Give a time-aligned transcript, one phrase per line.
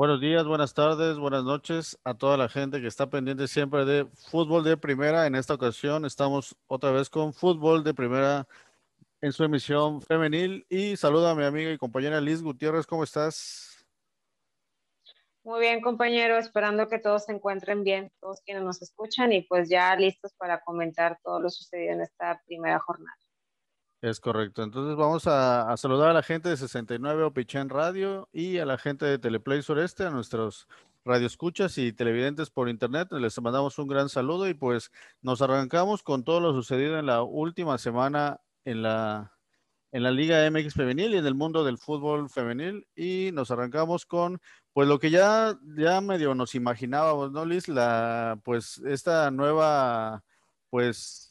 [0.00, 4.06] Buenos días, buenas tardes, buenas noches a toda la gente que está pendiente siempre de
[4.30, 5.26] fútbol de primera.
[5.26, 8.48] En esta ocasión estamos otra vez con fútbol de primera
[9.20, 10.64] en su emisión femenil.
[10.70, 13.86] Y saluda a mi amiga y compañera Liz Gutiérrez, ¿cómo estás?
[15.44, 19.68] Muy bien, compañero, esperando que todos se encuentren bien, todos quienes nos escuchan y pues
[19.68, 23.19] ya listos para comentar todo lo sucedido en esta primera jornada.
[24.02, 24.62] Es correcto.
[24.62, 29.04] Entonces vamos a, saludar a la gente de 69 Opichen Radio y a la gente
[29.04, 30.68] de Teleplay Sureste, a nuestros
[31.04, 33.08] radioescuchas y televidentes por internet.
[33.12, 34.90] Les mandamos un gran saludo y pues
[35.20, 39.36] nos arrancamos con todo lo sucedido en la última semana en la,
[39.92, 42.86] en la Liga MX Femenil y en el mundo del fútbol femenil.
[42.96, 44.40] Y nos arrancamos con
[44.72, 47.68] pues lo que ya, ya medio nos imaginábamos, ¿no, Liz?
[47.68, 50.24] La, pues esta nueva,
[50.70, 51.29] pues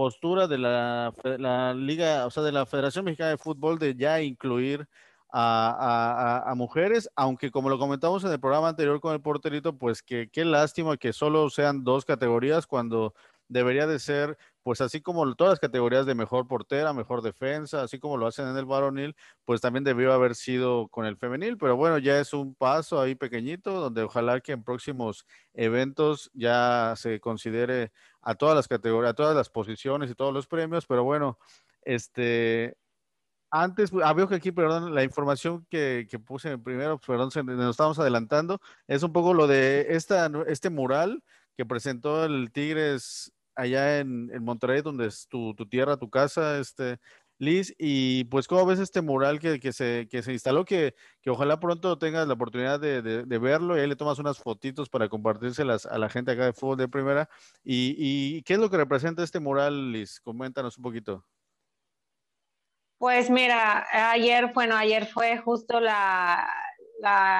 [0.00, 4.88] postura de la, Liga, o sea, de la Federación Mexicana de Fútbol de ya incluir
[5.30, 9.76] a, a, a, mujeres, aunque como lo comentamos en el programa anterior con el porterito,
[9.76, 13.12] pues que qué lástima que solo sean dos categorías cuando
[13.46, 17.98] debería de ser, pues así como todas las categorías de mejor portera, mejor defensa, así
[17.98, 21.76] como lo hacen en el varonil, pues también debió haber sido con el femenil, pero
[21.76, 27.20] bueno, ya es un paso ahí pequeñito, donde ojalá que en próximos eventos ya se
[27.20, 31.38] considere a todas las categorías, a todas las posiciones y todos los premios, pero bueno,
[31.82, 32.76] este,
[33.50, 37.98] antes, ah, veo que aquí, perdón, la información que, que puse primero, perdón, nos estamos
[37.98, 41.22] adelantando, es un poco lo de esta, este mural
[41.56, 46.98] que presentó el Tigres allá en, Monterrey, donde es tu, tierra, tu casa, este,
[47.38, 51.30] Liz, y pues cómo ves este mural que, que, se, que se instaló, que, que,
[51.30, 54.88] ojalá pronto tengas la oportunidad de, de, de, verlo y ahí le tomas unas fotitos
[54.90, 57.28] para compartírselas a la gente acá de fútbol de primera.
[57.64, 60.20] Y, y qué es lo que representa este mural, Liz?
[60.20, 61.24] Coméntanos un poquito.
[62.98, 66.46] Pues mira, ayer, bueno, ayer fue justo la,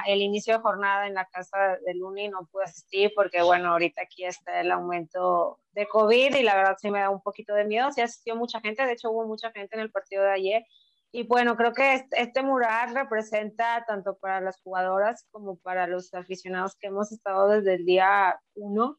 [0.06, 4.02] el inicio de jornada en la casa del UNI no pude asistir porque, bueno, ahorita
[4.02, 7.64] aquí está el aumento de COVID y la verdad sí me da un poquito de
[7.64, 7.92] miedo.
[7.92, 10.64] Sí asistió mucha gente, de hecho hubo mucha gente en el partido de ayer.
[11.12, 16.14] Y bueno, creo que este, este mural representa tanto para las jugadoras como para los
[16.14, 18.98] aficionados que hemos estado desde el día uno,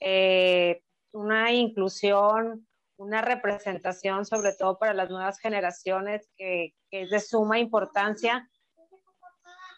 [0.00, 0.82] eh,
[1.12, 2.66] una inclusión,
[2.96, 8.48] una representación sobre todo para las nuevas generaciones que, que es de suma importancia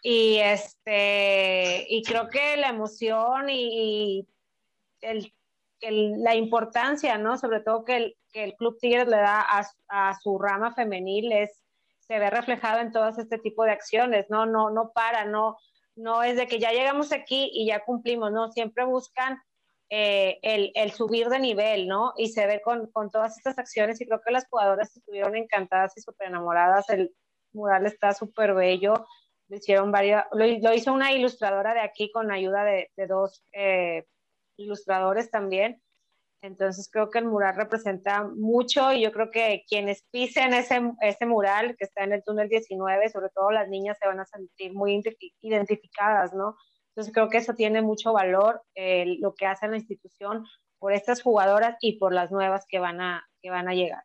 [0.07, 4.27] y, este, y creo que la emoción y,
[5.01, 5.33] el,
[5.81, 7.39] la importancia, ¿no?
[7.39, 11.31] Sobre todo que el, que el Club Tigres le da a, a, su rama femenil
[11.31, 11.59] es,
[11.97, 14.45] se ve reflejado en todo este tipo de acciones, ¿no?
[14.45, 15.57] No, no para, no,
[15.95, 18.51] no es de que ya llegamos aquí y ya cumplimos, ¿no?
[18.51, 19.41] Siempre buscan
[19.89, 22.13] eh, el, el, subir de nivel, ¿no?
[22.15, 25.97] Y se ve con, con, todas estas acciones y creo que las jugadoras estuvieron encantadas
[25.97, 26.91] y súper enamoradas.
[26.91, 27.11] El
[27.53, 29.07] mural está súper bello
[29.47, 34.05] lo hicieron varias, lo, hizo una ilustradora de aquí con ayuda de, dos eh,
[34.57, 35.81] ilustradores también.
[36.41, 41.25] Entonces creo que el mural representa mucho y yo creo que quienes pisen ese, ese
[41.25, 44.73] mural que está en el túnel 19, sobre todo las niñas se van a sentir
[44.73, 45.01] muy
[45.41, 46.55] identificadas, ¿no?
[46.89, 50.45] Entonces creo que eso tiene mucho valor, lo que hace la institución
[50.79, 54.03] por estas jugadoras y por las nuevas que van a, que van a llegar.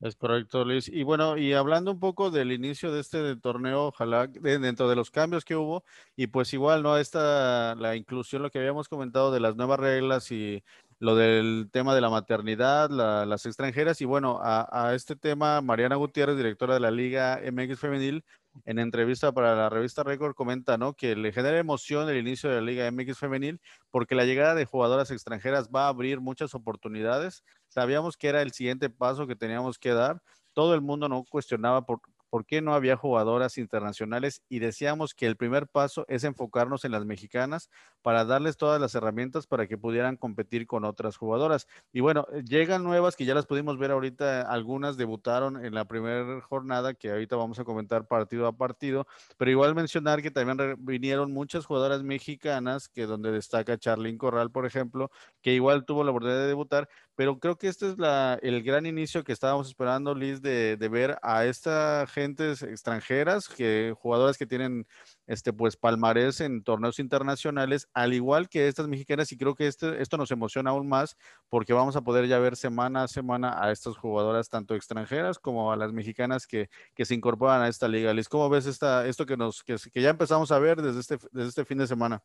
[0.00, 0.88] Es correcto, Luis.
[0.88, 5.10] Y bueno, y hablando un poco del inicio de este torneo, ojalá dentro de los
[5.10, 5.84] cambios que hubo,
[6.16, 6.96] y pues igual, ¿no?
[6.96, 10.64] Esta, la inclusión, lo que habíamos comentado de las nuevas reglas y
[11.00, 15.96] lo del tema de la maternidad, las extranjeras, y bueno, a, a, este tema, Mariana
[15.96, 18.24] Gutiérrez, directora de la Liga MX Femenil,
[18.64, 20.94] en entrevista para la revista Record comenta, ¿no?
[20.94, 24.64] Que le genera emoción el inicio de la Liga MX femenil porque la llegada de
[24.64, 27.44] jugadoras extranjeras va a abrir muchas oportunidades.
[27.68, 30.22] Sabíamos que era el siguiente paso que teníamos que dar.
[30.52, 32.00] Todo el mundo no cuestionaba por,
[32.30, 36.92] por qué no había jugadoras internacionales y decíamos que el primer paso es enfocarnos en
[36.92, 37.68] las mexicanas
[38.02, 41.66] para darles todas las herramientas para que pudieran competir con otras jugadoras.
[41.92, 46.40] Y bueno, llegan nuevas que ya las pudimos ver ahorita, algunas debutaron en la primera
[46.40, 51.32] jornada que ahorita vamos a comentar partido a partido, pero igual mencionar que también vinieron
[51.32, 55.10] muchas jugadoras mexicanas, que donde destaca Charlyn Corral, por ejemplo,
[55.42, 58.86] que igual tuvo la oportunidad de debutar, pero creo que este es la, el gran
[58.86, 64.46] inicio que estábamos esperando, Liz, de, de ver a esta gentes extranjeras, que, jugadoras que
[64.46, 64.86] tienen
[65.26, 70.00] este, pues, palmarés en torneos internacionales, al igual que estas mexicanas, y creo que este,
[70.02, 71.16] esto nos emociona aún más
[71.48, 75.72] porque vamos a poder ya ver semana a semana a estas jugadoras, tanto extranjeras como
[75.72, 78.14] a las mexicanas que, que se incorporan a esta liga.
[78.14, 81.18] Liz, ¿cómo ves esta, esto que, nos, que, que ya empezamos a ver desde este,
[81.32, 82.22] desde este fin de semana?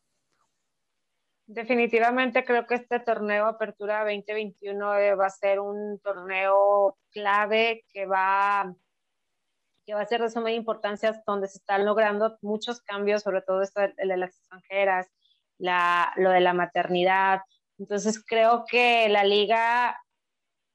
[1.47, 8.07] Definitivamente creo que este torneo Apertura 2021 eh, va a ser un torneo clave que
[8.07, 8.75] va
[9.85, 13.61] que va a ser de suma importancia donde se están logrando muchos cambios, sobre todo
[13.61, 15.07] esto de, de las extranjeras,
[15.59, 17.41] la, lo de la maternidad.
[17.77, 20.01] Entonces creo que la liga,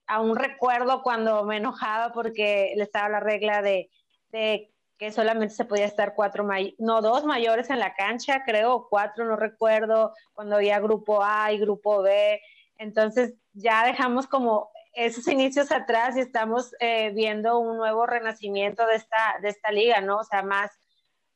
[0.06, 3.90] aún recuerdo cuando me enojaba porque le estaba la regla de,
[4.28, 9.24] de que solamente se podía estar cuatro, no, dos mayores en la cancha, creo, cuatro,
[9.24, 12.38] no recuerdo, cuando había grupo A y grupo B.
[12.76, 18.96] Entonces ya dejamos como esos inicios atrás y estamos eh, viendo un nuevo renacimiento de
[18.96, 20.18] esta, de esta liga, ¿no?
[20.18, 20.70] O sea, más,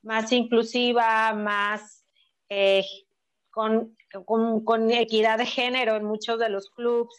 [0.02, 2.05] más inclusiva, más
[2.50, 2.84] eh,
[3.50, 3.96] con,
[4.26, 7.16] con, equidad de género en muchos de los clubes,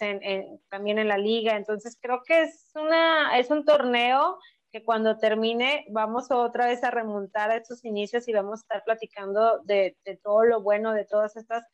[0.69, 1.57] también en la liga.
[1.57, 4.37] Entonces creo que es, una, es un torneo
[4.75, 8.83] que cuando termine vamos otra vez a remontar a estos inicios y vamos a estar
[8.83, 11.65] platicando de, de todo lo bueno, de todas estas...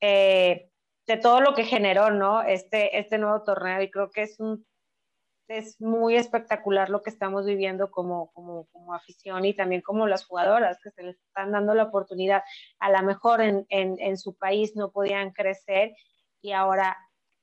[0.00, 0.70] Eh,
[1.08, 2.42] de todo lo que generó, ¿no?
[2.42, 4.64] Este, este nuevo torneo y creo que es un
[5.48, 10.24] es muy espectacular lo que estamos viviendo como, como, como, afición y también como las
[10.24, 12.42] jugadoras que se les están dando la oportunidad.
[12.78, 15.94] A lo mejor en, en, en, su país no podían crecer
[16.42, 16.96] y ahora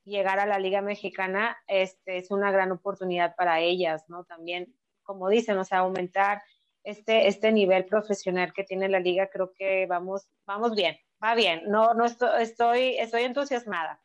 [0.05, 4.25] llegar a la Liga Mexicana este, es una gran oportunidad para ellas, ¿no?
[4.25, 4.73] También,
[5.03, 6.41] como dicen, o sea, aumentar
[6.83, 11.61] este, este nivel profesional que tiene la liga, creo que vamos, vamos bien va bien,
[11.67, 13.99] no, no estoy, estoy, estoy entusiasmada.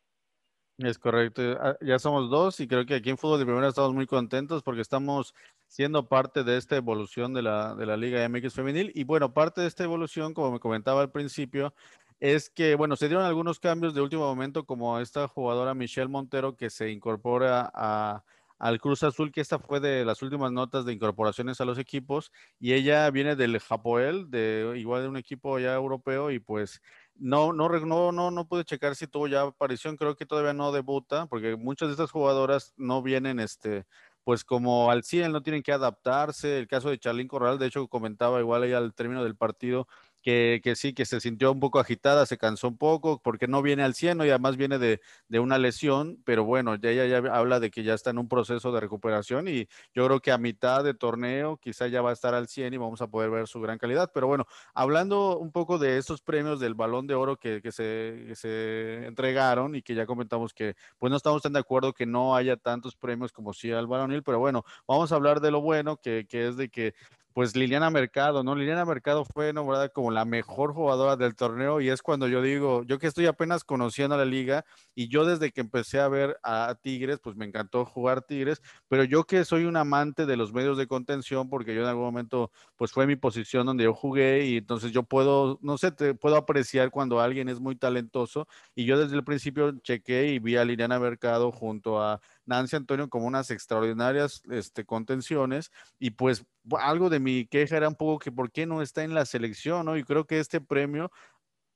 [0.79, 1.43] Es correcto,
[1.81, 4.81] ya somos dos y creo que aquí en Fútbol de Primera estamos muy contentos porque
[4.81, 5.35] estamos
[5.67, 8.93] siendo parte de esta evolución de la, de la Liga MX Femenil.
[8.95, 11.75] Y bueno, parte de esta evolución, como me comentaba al principio,
[12.21, 16.55] es que, bueno, se dieron algunos cambios de último momento como esta jugadora Michelle Montero
[16.55, 18.23] que se incorpora a,
[18.59, 22.33] al Cruz Azul, que esta fue de las últimas notas de incorporaciones a los equipos
[22.59, 26.81] y ella viene del Japoel, de igual de un equipo ya europeo y pues
[27.15, 30.73] no, no, no, no, no pude checar si tuvo ya aparición, creo que todavía no
[30.73, 33.87] debuta, porque muchas de estas jugadoras no vienen, este,
[34.29, 36.59] pues como al 100, no tienen que adaptarse.
[36.59, 39.89] El caso de Charlín Corral, de hecho, comentaba igual ahí al término del partido,
[40.29, 43.63] que, que, sí, que se sintió un poco agitada, se cansó un poco, porque no
[43.63, 47.35] viene al 100 y además viene de, de, una lesión, pero bueno, ya ella ya
[47.35, 50.37] habla de que ya está en un proceso de recuperación y yo creo que a
[50.37, 53.49] mitad de torneo quizá ya va a estar al 100 y vamos a poder ver
[53.49, 54.11] su gran calidad.
[54.13, 54.45] Pero bueno,
[54.75, 59.77] hablando un poco de estos premios del balón de oro que, que, se, se entregaron
[59.77, 62.97] y que ya comentamos que pues no estamos tan de acuerdo que no haya tantos
[62.97, 66.49] premios como si al balonil, pero bueno, vamos a hablar de lo bueno, que, que
[66.49, 66.93] es de que
[67.39, 68.57] pues Liliana Mercado, ¿no?
[68.57, 72.83] Liliana Mercado fue nombrada como la mejor jugadora del torneo y es cuando yo digo,
[72.83, 74.65] yo que estoy apenas conociendo a la liga
[74.97, 79.05] y yo desde que empecé a ver a Tigres, pues me encantó jugar Tigres, pero
[79.05, 82.51] yo que soy un amante de los medios de contención porque yo en algún momento,
[82.75, 86.35] pues fue mi posición donde yo jugué y entonces yo puedo, no sé, te puedo
[86.35, 90.65] apreciar cuando alguien es muy talentoso y yo desde el principio chequé y vi a
[90.65, 96.45] Liliana Mercado junto a Nancy Antonio como unas extraordinarias este, contenciones y pues
[96.79, 99.87] algo de mi queja era un poco que por qué no está en la selección,
[99.87, 99.97] ¿no?
[99.97, 101.11] Y creo que este premio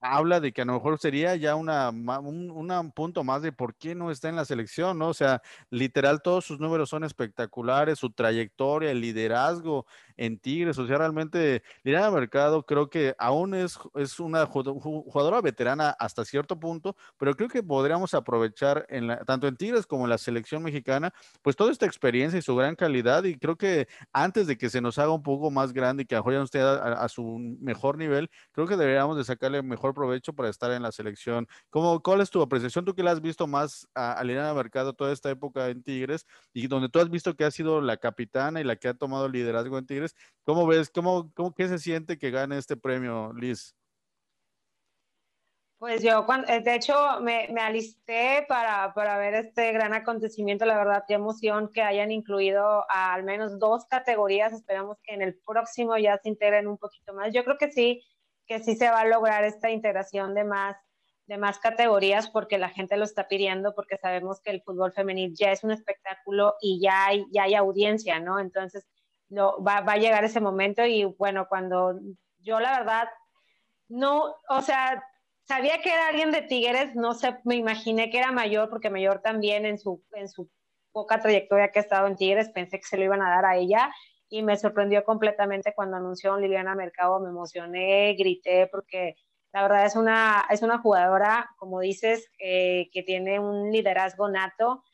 [0.03, 3.95] habla de que a lo mejor sería ya una, un, punto más de por qué
[3.95, 5.09] no está en la selección, ¿no?
[5.09, 5.41] O sea,
[5.71, 11.63] literal, todos sus números son espectaculares, su trayectoria, el liderazgo en Tigres, o sea, realmente
[11.85, 17.49] Liliana Mercado creo que aún es, es una jugadora veterana hasta cierto punto, pero creo
[17.49, 21.71] que podríamos aprovechar en la, tanto en Tigres como en la selección mexicana, pues toda
[21.71, 25.13] esta experiencia y su gran calidad, y creo que antes de que se nos haga
[25.13, 28.77] un poco más grande y que a usted a, a su mejor nivel, creo que
[28.77, 31.47] deberíamos de sacarle mejor provecho para estar en la selección.
[31.71, 32.85] ¿Cómo, ¿Cuál es tu apreciación?
[32.85, 36.27] Tú que la has visto más a, a Liliana Mercado toda esta época en Tigres
[36.53, 39.29] y donde tú has visto que ha sido la capitana y la que ha tomado
[39.29, 40.91] liderazgo en Tigres, ¿cómo ves?
[40.91, 43.75] ¿Cómo, cómo qué se siente que gane este premio, Liz?
[45.83, 50.65] Pues yo, eh, de hecho, me, me alisté para, para, ver este gran acontecimiento.
[50.65, 54.53] La verdad, qué emoción que hayan incluido a al menos dos categorías.
[54.53, 57.35] Esperamos que en el próximo ya se integren un poquito más.
[57.35, 58.01] Yo creo que sí,
[58.47, 60.77] que sí se va a lograr esta integración de más,
[61.27, 65.35] de más categorías porque la gente lo está pidiendo, porque sabemos que el fútbol femenil
[65.35, 68.39] ya es un espectáculo y ya hay, ya hay audiencia, ¿no?
[68.39, 68.87] Entonces,
[69.29, 71.99] no, va, va a llegar ese momento y bueno, cuando
[72.41, 73.09] yo la verdad,
[73.89, 75.03] no, o sea,
[75.45, 79.21] sabía que era alguien de Tigres, no sé, me imaginé que era mayor, porque mayor
[79.21, 80.51] también en su, en su
[80.93, 83.57] poca trayectoria que ha estado en Tigres, pensé que se lo iban a dar a
[83.57, 83.91] ella
[84.33, 89.15] y me sorprendió completamente cuando anunció Liliana Mercado, me emocioné, grité porque
[89.53, 94.85] la verdad es una, es una jugadora, como dices, que tiene un liderazgo nato,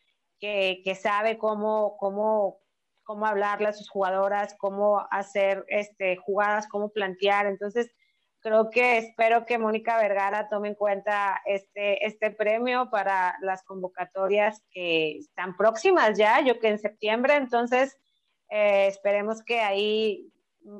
[0.40, 2.58] que, que sabe cómo, cómo,
[3.04, 7.46] cómo hablarle a sus jugadoras, cómo hacer este, jugadas, cómo plantear.
[7.46, 7.92] Entonces,
[8.40, 14.64] creo que espero que Mónica Vergara tome en cuenta este, este premio para las convocatorias
[14.72, 17.96] que están próximas ya, yo que en septiembre, entonces
[18.50, 20.32] Eh, esperemos que ahí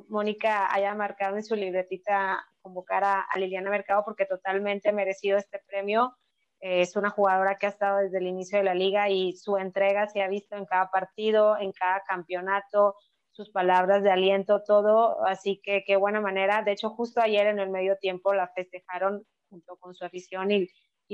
[0.07, 6.15] Mónica haya marcado en su libretita convocar a, Liliana Mercado porque totalmente merecido este premio.
[6.59, 9.57] Eh, es una jugadora que ha estado desde el inicio de la liga y su
[9.57, 12.95] entrega se ha visto en cada partido, en cada campeonato,
[13.31, 15.23] sus palabras de aliento, todo.
[15.25, 16.63] Así que qué buena manera.
[16.63, 20.67] De hecho, justo ayer en el medio tiempo la festejaron junto con su afición y,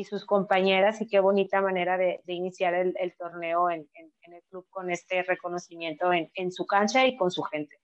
[0.03, 5.23] sus compañeras y qué bonita manera de, iniciar el, torneo en, el club con este
[5.23, 7.77] reconocimiento en su cancha y con su gente.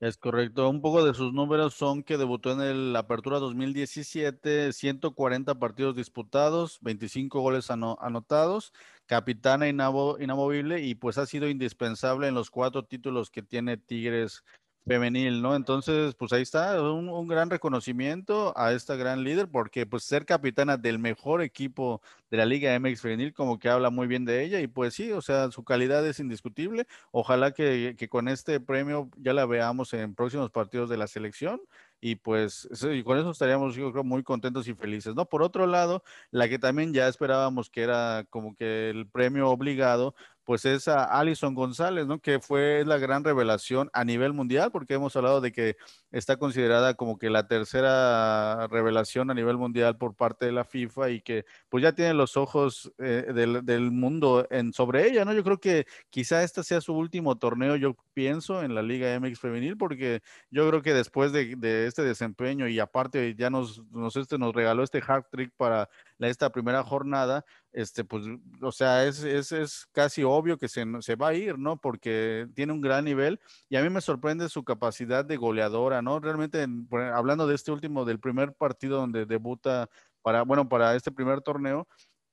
[0.00, 0.66] Es correcto.
[0.70, 6.78] Un poco de sus números son que debutó en el Apertura 2017, 140 partidos disputados,
[6.80, 8.72] 25 goles anotados,
[9.04, 14.42] capitana inamovible y pues ha sido indispensable en los cuatro títulos que tiene Tigres
[14.86, 15.54] femenil, ¿no?
[15.54, 20.76] Entonces, pues ahí está, un, gran reconocimiento a esta gran líder, porque pues ser capitana
[20.76, 24.60] del mejor equipo de la Liga MX femenil, como que habla muy bien de ella,
[24.60, 26.86] y pues sí, o sea, su calidad es indiscutible.
[27.12, 31.60] Ojalá que, que con este premio ya la veamos en próximos partidos de la selección
[32.00, 35.26] y pues y con eso estaríamos yo creo muy contentos y felices, ¿no?
[35.26, 40.14] Por otro lado, la que también ya esperábamos que era como que el premio obligado,
[40.44, 42.20] pues es a Alison González, ¿no?
[42.20, 45.76] Que fue la gran revelación a nivel mundial, porque hemos hablado de que
[46.10, 51.10] está considerada como que la tercera revelación a nivel mundial por parte de la FIFA
[51.10, 55.32] y que pues ya tiene los ojos eh, del, mundo en, sobre ella, ¿no?
[55.32, 59.38] Yo creo que quizá este sea su último torneo, yo pienso, en la Liga MX
[59.38, 60.20] femenil, porque
[60.50, 63.82] yo creo que después de, este desempeño y aparte ya nos,
[64.16, 68.24] este, nos regaló este hard trick para esta primera jornada, este, pues,
[68.60, 71.76] o sea, es, es, es casi obvio que se, se, va a ir, ¿no?
[71.76, 76.20] Porque tiene un gran nivel y a mí me sorprende su capacidad de goleadora, ¿no?
[76.20, 76.66] Realmente,
[77.14, 79.88] hablando de este último, del primer partido donde debuta
[80.22, 81.86] para, bueno, para este primer torneo,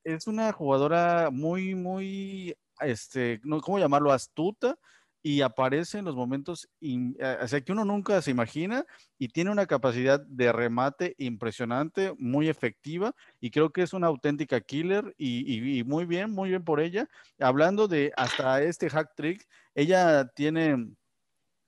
[0.03, 4.11] es una jugadora muy, muy, este, ¿cómo llamarlo?
[4.11, 4.77] Astuta
[5.23, 8.85] y aparece en los momentos, o sea, que uno nunca se imagina
[9.17, 14.61] y tiene una capacidad de remate impresionante, muy efectiva y creo que es una auténtica
[14.61, 17.09] killer y, muy bien, muy bien por ella.
[17.39, 19.45] Hablando de hasta este hack trick,
[19.75, 20.93] ella tiene,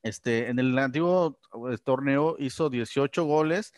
[0.03, 1.39] este, en el antiguo
[1.70, 3.74] eh, torneo hizo 18 goles,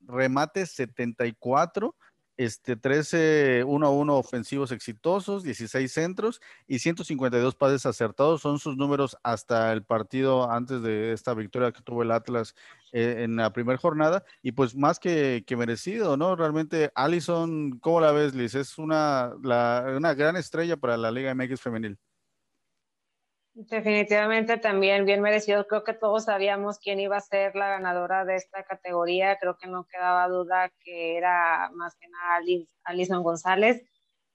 [0.00, 1.96] remates 74
[2.36, 8.42] este, 13 1 a 1 ofensivos exitosos, 16 centros y 152 pases acertados.
[8.42, 12.54] Son sus números hasta el partido antes de esta victoria que tuvo el Atlas
[12.92, 14.24] eh, en la primera jornada.
[14.42, 16.36] Y pues más que, merecido, ¿no?
[16.36, 18.54] Realmente, Allison, ¿cómo la ves, Liz?
[18.54, 21.98] Es una, una gran estrella para la Liga MX femenil.
[23.58, 25.66] Definitivamente también bien merecido.
[25.66, 29.38] Creo que todos sabíamos quién iba a ser la ganadora de esta categoría.
[29.38, 32.42] Creo que no quedaba duda que era más que nada
[32.84, 33.82] Alison González.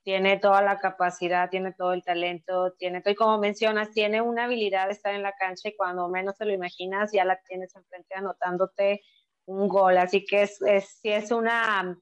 [0.03, 4.45] Tiene toda la capacidad, tiene todo el talento, tiene todo, y como mencionas, tiene una
[4.45, 7.75] habilidad de estar en la cancha y cuando menos te lo imaginas ya la tienes
[7.75, 9.01] enfrente anotándote
[9.45, 9.99] un gol.
[9.99, 11.95] Así que es, es, es una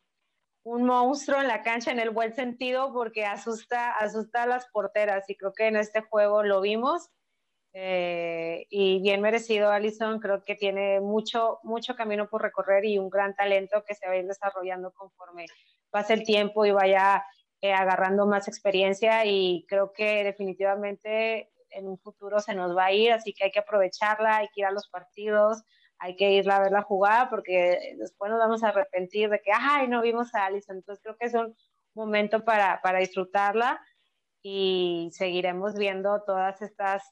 [0.70, 5.28] un monstruo en la cancha en el buen sentido porque asusta, asusta a las porteras
[5.28, 7.10] y creo que en este juego lo vimos
[7.74, 13.10] eh, y bien merecido Alison, creo que tiene mucho, mucho camino por recorrer y un
[13.10, 15.48] gran talento que se va desarrollando conforme
[15.90, 17.26] pase el tiempo y vaya
[17.62, 22.92] eh, agarrando más experiencia y creo que definitivamente en un futuro se nos va a
[22.92, 25.64] ir, así que hay que aprovecharla, hay que ir a los partidos,
[26.00, 29.52] hay que irla a ver la jugada porque después nos vamos a arrepentir de que,
[29.54, 30.78] ay, no vimos a Alison.
[30.78, 31.56] Entonces creo que es un
[31.94, 33.82] momento para, para disfrutarla
[34.42, 37.04] y seguiremos viendo todas estas,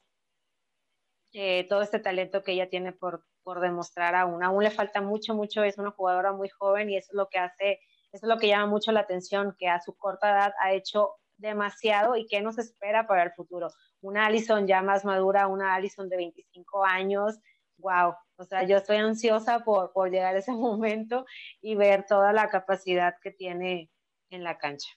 [1.34, 4.42] eh, todo este talento que ella tiene por, por demostrar aún.
[4.42, 7.38] Aún le falta mucho, mucho, es una jugadora muy joven y eso es lo que
[7.38, 7.80] hace,
[8.12, 11.16] eso es lo que llama mucho la atención, que a su corta edad ha hecho
[11.36, 13.68] demasiado y qué nos espera para el futuro.
[14.00, 17.38] Una Alison ya más madura, una Alison de 25 años,
[17.76, 21.26] wow, o sea, yo estoy ansiosa por, por llegar a ese momento
[21.60, 23.90] y ver toda la capacidad que tiene
[24.30, 24.88] en la cancha.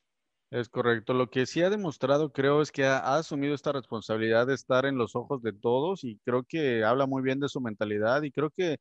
[0.52, 1.14] Es correcto.
[1.14, 4.98] Lo que sí ha demostrado, creo, es que ha, asumido esta responsabilidad de estar en
[4.98, 8.50] los ojos de todos y creo que habla muy bien de su mentalidad y creo
[8.52, 8.78] que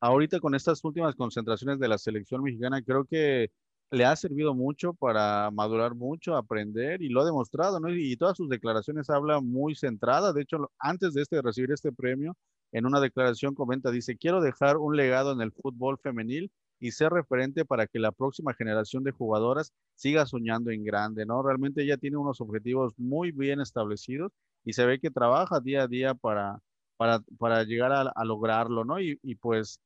[0.00, 3.50] ahorita con estas últimas concentraciones de la selección mexicana, creo que
[3.90, 7.90] le ha servido mucho para madurar mucho, aprender y lo ha demostrado, ¿no?
[7.90, 10.34] Y, todas sus declaraciones hablan muy centradas.
[10.34, 12.36] De hecho, antes de este, recibir este premio,
[12.72, 16.50] en una declaración comenta, dice, quiero dejar un legado en el fútbol femenil
[16.80, 21.42] y ser referente para que la próxima generación de jugadoras siga soñando en grande, ¿no?
[21.42, 24.32] Realmente ella tiene unos objetivos muy bien establecidos
[24.64, 26.58] y se ve que trabaja día a día para,
[26.96, 29.00] para, para llegar a, lograrlo, ¿no?
[29.00, 29.80] Y, y, pues,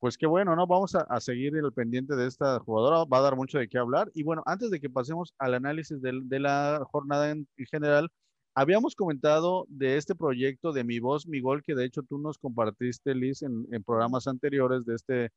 [0.00, 0.66] pues qué bueno, ¿no?
[0.66, 4.10] Vamos a, seguir el pendiente de esta jugadora, va a dar mucho de qué hablar.
[4.14, 8.08] Y bueno, antes de que pasemos al análisis de, de la jornada en general,
[8.54, 12.38] habíamos comentado de este proyecto de Mi Voz, Mi Gol, que de hecho tú nos
[12.38, 15.30] compartiste, Liz, en, en programas anteriores de este,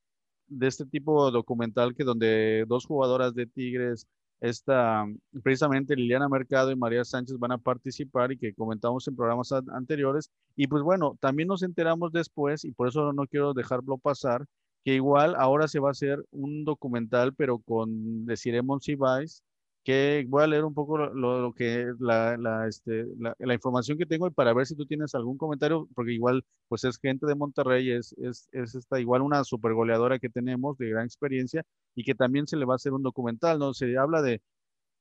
[0.47, 4.07] de este tipo documental que donde dos jugadoras de Tigres
[4.41, 5.05] esta,
[5.43, 10.31] precisamente Liliana Mercado y María Sánchez van a participar y que comentamos en programas anteriores.
[10.55, 14.45] Y pues bueno, también nos enteramos después, y por eso no quiero dejarlo pasar,
[14.83, 19.43] que igual ahora se va a hacer un documental, pero con Desiree Monsiváis,
[19.83, 24.27] que voy a leer un poco lo, que la, la, este, la, información que tengo
[24.27, 27.91] y para ver si tú tienes algún comentario, porque igual pues es gente de Monterrey,
[27.91, 31.63] es, es, es esta, igual una super goleadora que tenemos de gran experiencia
[31.95, 33.73] y que también se le va a hacer un documental, ¿no?
[33.73, 34.41] Se habla de,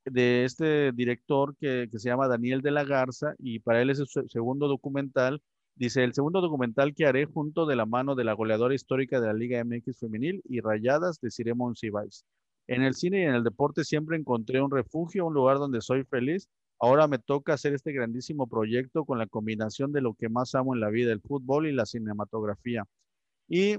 [0.04, 3.98] de este director que, que se llama Daniel de la Garza y para él es
[3.98, 5.42] su segundo documental.
[5.74, 9.28] Dice, el segundo documental que haré junto de la mano de la goleadora histórica de
[9.28, 12.24] la Liga MX femenil y rayadas de Ciremon Cibais.
[12.70, 16.04] En el cine y en el deporte siempre encontré un refugio, un lugar donde soy
[16.04, 16.48] feliz.
[16.78, 20.72] Ahora me toca hacer este grandísimo proyecto con la combinación de lo que más amo
[20.72, 22.84] en la vida, el fútbol y la cinematografía.
[23.48, 23.78] Y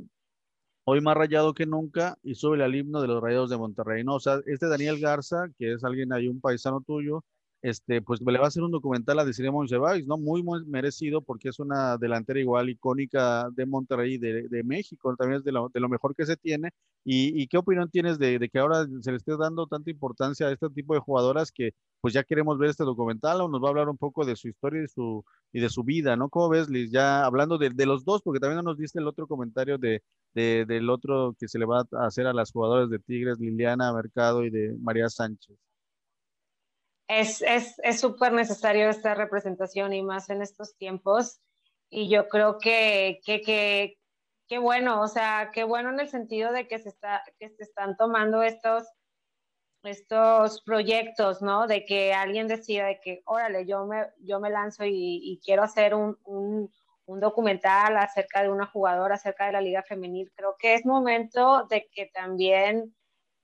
[0.83, 4.03] hoy más rayado que nunca y sube el himno de los Rayados de Monterrey.
[4.03, 7.24] No, o sea, este Daniel Garza, que es alguien ahí, un paisano tuyo,
[7.62, 10.18] este, pues le va a hacer un documental a Desiree Monchevais, ¿no?
[10.18, 15.39] Muy, muy merecido porque es una delantera igual icónica de Monterrey, de, de México, también
[15.39, 16.72] es de lo, de lo, mejor que se tiene.
[17.03, 20.48] ¿Y, y qué opinión tienes de, de, que ahora se le esté dando tanta importancia
[20.48, 23.68] a este tipo de jugadoras que pues ya queremos ver este documental o nos va
[23.68, 26.30] a hablar un poco de su historia y de su, y de su vida, ¿no?
[26.30, 26.91] ¿Cómo ves, Liz?
[26.91, 30.01] Ya hablando de, los dos, porque también nos diste el otro comentario de,
[30.34, 34.44] del otro que se le va a hacer a las jugadoras de Tigres, Liliana Mercado
[34.44, 35.58] y de María Sánchez
[37.12, 41.41] es súper es, necesario esta representación y más en estos tiempos.
[41.89, 43.98] Y yo creo que, que,
[44.48, 47.63] que, bueno, o sea, qué bueno en el sentido de que se, está, que se
[47.63, 48.88] están tomando estos,
[49.84, 51.68] estos proyectos, ¿no?
[51.68, 55.63] De que alguien decida de que, órale, yo me, yo me lanzo y, y quiero
[55.63, 56.72] hacer un, un,
[57.06, 60.32] un, documental acerca de una jugadora, acerca de la liga femenil.
[60.34, 62.96] Creo que es momento de que también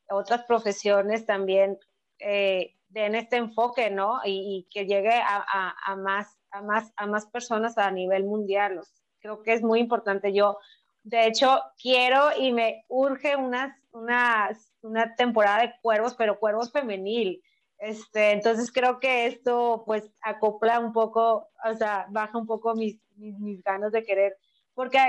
[0.09, 1.77] otras profesiones también
[2.19, 4.19] eh, den este enfoque, ¿no?
[4.25, 8.81] Y, que llegue a, más, a, más, a más personas a nivel mundial.
[9.19, 10.33] Creo que es muy importante.
[10.33, 10.57] Yo,
[11.03, 14.49] de hecho, quiero y me urge una, una,
[14.81, 17.41] una temporada de cuervos, pero cuervos femenil.
[17.77, 22.99] Este, entonces creo que esto pues acopla un poco, o sea, baja un poco mis,
[23.15, 24.37] mis, mis ganas de querer
[24.77, 24.99] porque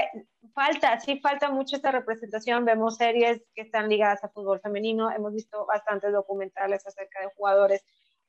[0.54, 2.64] falta, sí falta mucho esta representación.
[2.64, 7.84] Vemos series que están ligadas a fútbol femenino, hemos visto bastantes documentales acerca de jugadores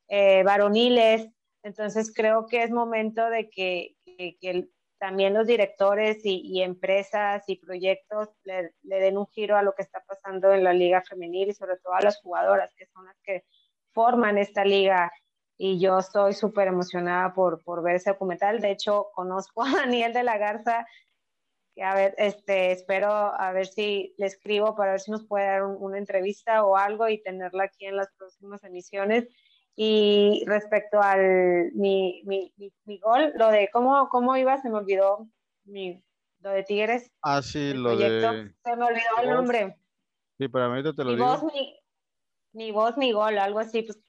[0.09, 1.29] eh, varoniles,
[1.63, 7.41] entonces creo que es momento de que, que, que también los directores y, y, empresas
[7.47, 11.01] y proyectos le, le, den un giro a lo que está pasando en la liga
[11.03, 13.45] femenil y sobre todo a las jugadoras, que son las que
[13.93, 15.09] forman esta liga.
[15.57, 18.59] Y yo estoy súper emocionada por, por ver ese documental.
[18.59, 20.85] De hecho, conozco a Daniel de la Garza
[21.81, 25.63] a ver, este, espero a ver si le escribo para ver si nos puede dar
[25.63, 29.27] un, una entrevista o algo y tenerla aquí en las próximas emisiones.
[29.75, 34.77] Y respecto al mi, mi, mi, mi gol, lo de cómo, cómo iba, se me
[34.77, 35.29] olvidó
[35.63, 36.03] mi,
[36.41, 37.11] lo de Tigres.
[37.21, 38.33] Ah, sí, lo proyecto.
[38.33, 38.53] de.
[38.63, 39.77] Se me olvidó el nombre.
[40.37, 41.27] Sí, para mí te lo mi digo.
[41.27, 41.79] Voz, mi,
[42.53, 43.83] mi voz, mi gol, algo así.
[43.83, 43.99] Pues.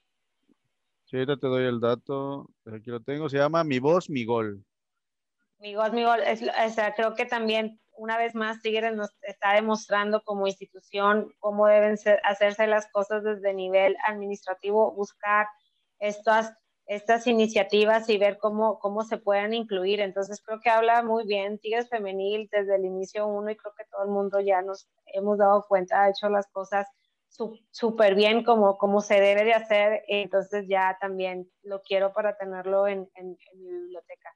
[1.05, 2.49] Sí, ahorita te doy el dato.
[2.67, 3.29] Aquí lo tengo.
[3.29, 4.65] Se llama Mi voz, mi gol.
[5.61, 6.05] Mi gol, mi.
[6.27, 6.41] Es,
[6.97, 12.19] creo que también, una vez más, Tigres nos está demostrando como institución cómo deben ser,
[12.25, 15.47] hacerse las cosas desde nivel administrativo, buscar
[15.99, 16.55] estas,
[16.87, 20.01] estas iniciativas y ver cómo, cómo se pueden incluir.
[20.01, 23.85] Entonces, creo que habla muy bien Tigres Femenil desde el inicio uno y creo que
[23.85, 26.87] todo el mundo ya nos hemos dado cuenta, ha hecho las cosas
[27.71, 30.05] súper bien como, como se debe de hacer.
[30.09, 34.35] Entonces, ya también lo quiero para tenerlo en, en, en mi biblioteca.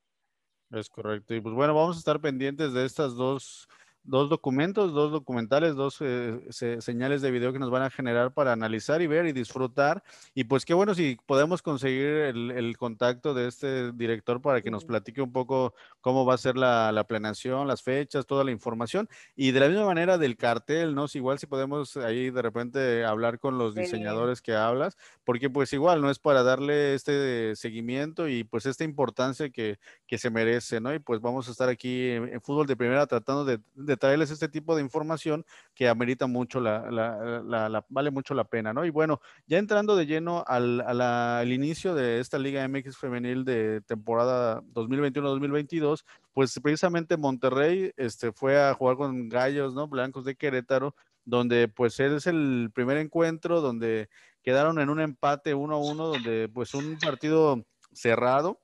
[0.74, 1.34] Es correcto.
[1.34, 3.68] Y pues bueno, vamos a estar pendientes de estas dos
[4.04, 8.32] dos documentos, dos documentales, dos eh, se, señales de video que nos van a generar
[8.32, 10.02] para analizar y ver y disfrutar.
[10.34, 14.70] Y pues qué bueno si podemos conseguir el, el contacto de este director para que
[14.70, 18.50] nos platique un poco cómo va a ser la, la, planeación, las fechas, toda la
[18.50, 19.08] información.
[19.34, 21.08] Y de la misma manera del cartel, ¿no?
[21.08, 25.72] Si igual si podemos ahí de repente hablar con los diseñadores que hablas, porque pues
[25.72, 30.80] igual no es para darle este seguimiento y pues esta importancia que, que se merece,
[30.80, 30.94] ¿no?
[30.94, 33.98] Y pues vamos a estar aquí en, en fútbol de primera tratando de, de de
[33.98, 38.84] traerles este tipo de información que amerita mucho la, la, vale mucho la pena, ¿no?
[38.84, 43.80] Y bueno, ya entrando de lleno al, al inicio de esta Liga MX femenil de
[43.82, 49.86] temporada 2021-2022, pues precisamente Monterrey este, fue a jugar con Gallos, ¿no?
[49.86, 54.08] Blancos de Querétaro, donde pues es el primer encuentro donde
[54.42, 58.60] quedaron en un empate 1-1, donde pues un partido cerrado,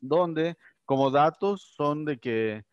[0.00, 2.64] donde como datos son de que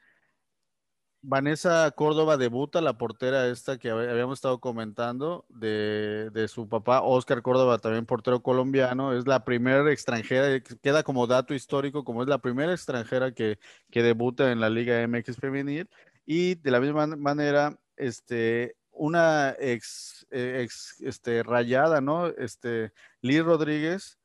[1.21, 7.77] Vanessa Córdoba debuta, la portera esta que habíamos estado comentando, de, su papá, Oscar Córdoba,
[7.79, 12.71] también portero colombiano, es la primera extranjera, queda como dato histórico, como es la primera
[12.71, 13.59] extranjera que,
[13.91, 15.89] que debuta en la Liga MX femenil,
[16.25, 22.27] y de la misma manera, este, una ex, eh, ex este, rayada, ¿no?
[22.27, 24.19] Este, Liz Rodríguez,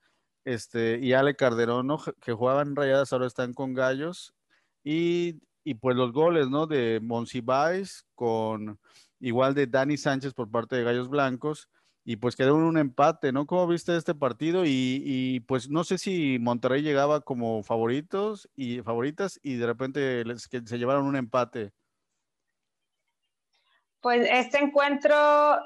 [0.44, 1.88] este, y Ale Carderón,
[2.20, 4.33] que jugaban rayadas, ahora están con gallos,
[4.85, 6.66] y y pues los goles, ¿no?
[6.66, 8.79] De Monsiváis con
[9.18, 11.68] igual de Dani Sánchez por parte de Gallos Blancos
[12.05, 13.46] y pues quedó un empate, ¿no?
[13.46, 14.64] ¿Cómo viste este partido?
[14.66, 20.46] Y, pues no sé si Monterrey llegaba como favoritos y favoritas y de repente les,
[20.46, 21.72] que se llevaron un empate.
[24.03, 25.14] Pues este encuentro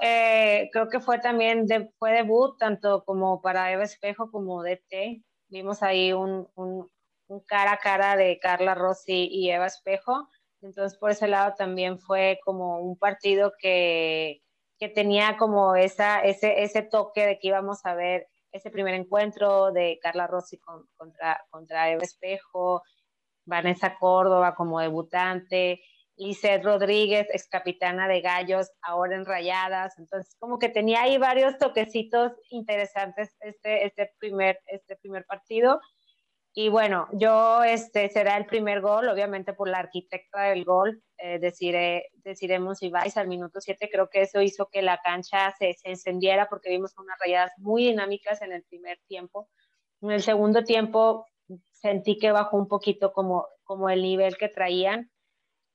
[0.01, 5.25] eh, creo que fue también, de, fue debut tanto como para Eva Espejo como DT.
[5.49, 6.47] Vimos ahí un
[7.47, 10.29] cara a cara de Carla Rossi y Eva Espejo.
[10.61, 14.43] Entonces, por ese lado también fue como un partido que,
[14.79, 19.73] que tenía como esa, ese, ese toque de que íbamos a ver ese primer encuentro
[19.73, 20.59] de Carla Rossi
[20.97, 22.83] contra, contra Eva Espejo,
[23.45, 25.81] Vanessa Córdoba como debutante,
[26.17, 29.99] Lizeth Rodríguez, ex capitana de Gallos, ahora en Rayadas.
[29.99, 35.81] Entonces, como que tenía ahí varios toquecitos interesantes este, este, primer, este primer partido.
[36.61, 41.39] Y bueno, yo, este será el primer gol, obviamente por la arquitecta del gol, eh,
[41.39, 45.75] deciré, deciremos si vais al minuto 7, creo que eso hizo que la cancha se,
[45.75, 49.49] se, encendiera porque vimos unas rayadas muy dinámicas en el primer tiempo.
[50.01, 51.29] En el segundo tiempo
[51.75, 55.13] sentí que bajó un poquito como, como el nivel que traían.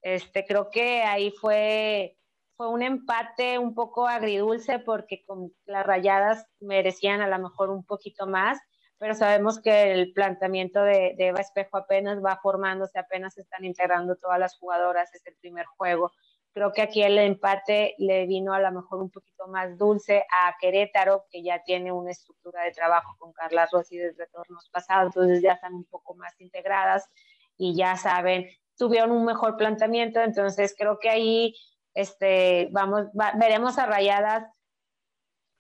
[0.02, 2.18] Este, creo que ahí fue,
[2.58, 7.86] fue un empate un poco agridulce porque con las rayadas merecían a lo mejor un
[7.86, 8.60] poquito más
[9.04, 14.16] pero sabemos que el planteamiento de, Eva Espejo apenas va formándose, apenas se están integrando
[14.16, 16.14] todas las jugadoras, es el primer juego.
[16.54, 20.56] Creo que aquí el empate le vino a lo mejor un poquito más dulce a
[20.58, 25.42] Querétaro, que ya tiene una estructura de trabajo con Carla Rossi desde tornos pasados, entonces
[25.42, 27.10] ya están un poco más integradas
[27.58, 31.56] y ya saben, tuvieron un mejor planteamiento, entonces creo que ahí
[31.94, 34.50] este, vamos, veremos a Rayadas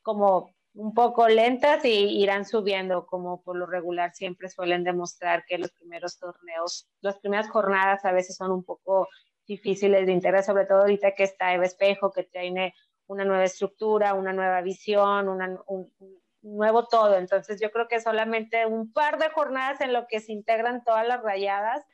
[0.01, 5.57] como un poco lentas y irán subiendo, como por lo regular siempre suelen demostrar que
[5.57, 9.07] los primeros torneos, las primeras jornadas a veces son un poco
[9.45, 12.73] difíciles de interés, sobre todo ahorita que está Eva Espejo, que tiene
[13.07, 15.93] una nueva estructura, una nueva visión, un,
[16.41, 17.17] nuevo todo.
[17.17, 21.07] Entonces yo creo que solamente un par de jornadas en lo que se integran todas
[21.07, 21.85] las rayadas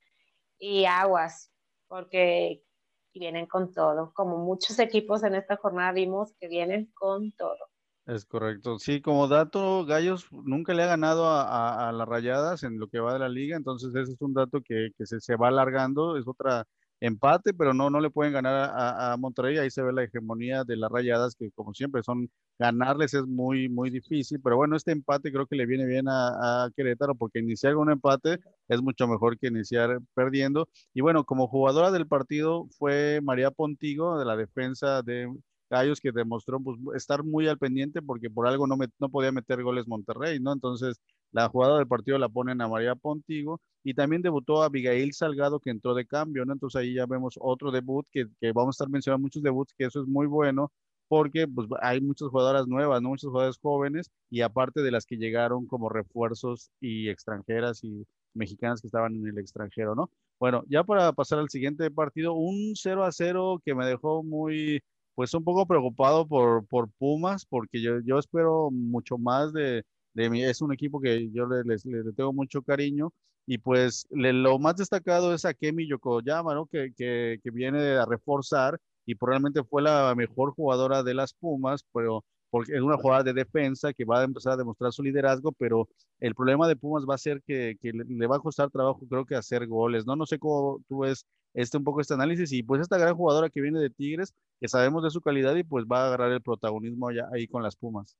[0.57, 1.51] y aguas,
[1.87, 2.63] porque
[3.13, 7.68] vienen con todo, como muchos equipos en esta jornada vimos que vienen con todo.
[8.09, 8.79] Es correcto.
[8.79, 13.13] Sí, como dato, Gallos nunca le ha ganado a, las Rayadas en lo que va
[13.13, 16.65] de la liga, entonces ese es un dato que, se, se, va alargando, es otra
[17.01, 20.77] empate, pero no, no le pueden ganar a, Monterrey, ahí se ve la hegemonía de
[20.77, 25.31] las Rayadas, que como siempre son, ganarles es muy, muy difícil, pero bueno, este empate
[25.31, 29.37] creo que le viene bien a, a Querétaro, porque iniciar un empate es mucho mejor
[29.37, 35.03] que iniciar perdiendo, y bueno, como jugadora del partido fue María Pontigo, de la defensa
[35.03, 35.27] de
[35.69, 39.63] Gallos que demostró pues, estar muy al pendiente porque por algo no, no podía meter
[39.63, 40.53] goles Monterrey, ¿no?
[40.53, 40.99] Entonces,
[41.31, 45.59] la jugada del partido la ponen a María Pontigo y también debutó a Abigail Salgado
[45.59, 46.53] que entró de cambio, ¿no?
[46.53, 49.85] Entonces ahí ya vemos otro debut que, que vamos a estar mencionando muchos debuts, que
[49.85, 50.71] eso es muy bueno
[51.09, 53.09] porque pues, hay muchas jugadoras nuevas, ¿no?
[53.09, 58.79] Muchas jugadoras jóvenes y aparte de las que llegaron como refuerzos y extranjeras y mexicanas
[58.79, 60.09] que estaban en el extranjero, ¿no?
[60.39, 64.81] Bueno, ya para pasar al siguiente partido, un 0 a 0 que me dejó muy
[65.15, 70.29] pues un poco preocupado por, por Pumas, porque yo, yo espero mucho más de, de
[70.29, 70.43] mí.
[70.43, 73.11] Es un equipo que yo le, le, tengo mucho cariño
[73.45, 76.67] y pues lo más destacado es a Kemi Yokoyama, ¿no?
[76.67, 81.83] Que, que, que viene a reforzar y probablemente fue la mejor jugadora de las Pumas,
[81.93, 85.51] pero porque es una jugada de defensa que va a empezar a demostrar su liderazgo,
[85.51, 85.87] pero
[86.19, 89.35] el problema de Pumas va a ser que, le, va a costar trabajo, creo que
[89.35, 90.15] hacer goles, ¿no?
[90.15, 93.49] No sé cómo tú ves este un poco este análisis y pues esta gran jugadora
[93.49, 96.41] que viene de Tigres, que sabemos de su calidad y pues va a agarrar el
[96.41, 98.17] protagonismo ya ahí con las Pumas.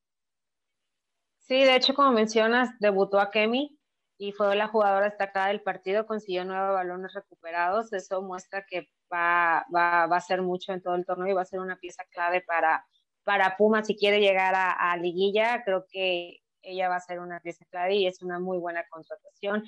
[1.39, 3.79] Sí, de hecho, como mencionas, debutó a Kemi
[4.19, 9.65] y fue la jugadora destacada del partido, consiguió nueve balones recuperados, eso muestra que va,
[9.73, 12.03] va, va a ser mucho en todo el torneo y va a ser una pieza
[12.11, 12.85] clave para
[13.29, 17.63] para Puma si quiere llegar a, liguilla, creo que ella va a ser una pieza
[17.69, 19.63] clave y es una muy buena contratación.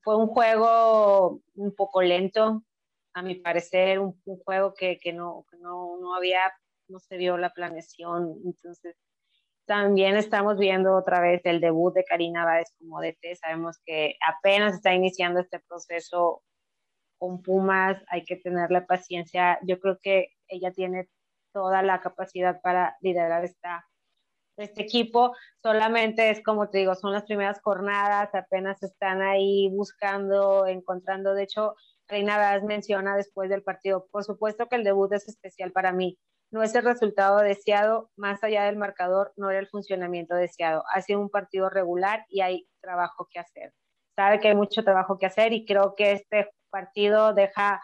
[0.00, 2.62] Fue un juego un poco lento,
[3.12, 6.38] a mi parecer, un, juego que, no, no, no, había,
[6.86, 8.94] no se vio la planeación, entonces
[9.64, 13.34] también estamos viendo otra vez el debut de Karina Báez como DT.
[13.40, 16.44] Sabemos que apenas está iniciando este proceso
[17.18, 19.58] con Pumas, hay que tenerle paciencia.
[19.62, 21.08] Yo creo que ella tiene
[21.52, 23.86] toda la capacidad para liderar esta,
[24.56, 25.34] este equipo.
[25.62, 31.34] Solamente es como te digo, son las primeras jornadas, apenas están ahí buscando, encontrando.
[31.34, 31.74] De hecho,
[32.08, 36.18] Reina Báez menciona después del partido, por supuesto que el debut es especial para mí.
[36.52, 40.82] No es el resultado deseado, más allá del marcador, no era el funcionamiento deseado.
[40.92, 43.72] Ha sido un partido regular y hay trabajo que hacer.
[44.16, 47.80] Sabe que hay mucho trabajo que hacer y creo que este partido deja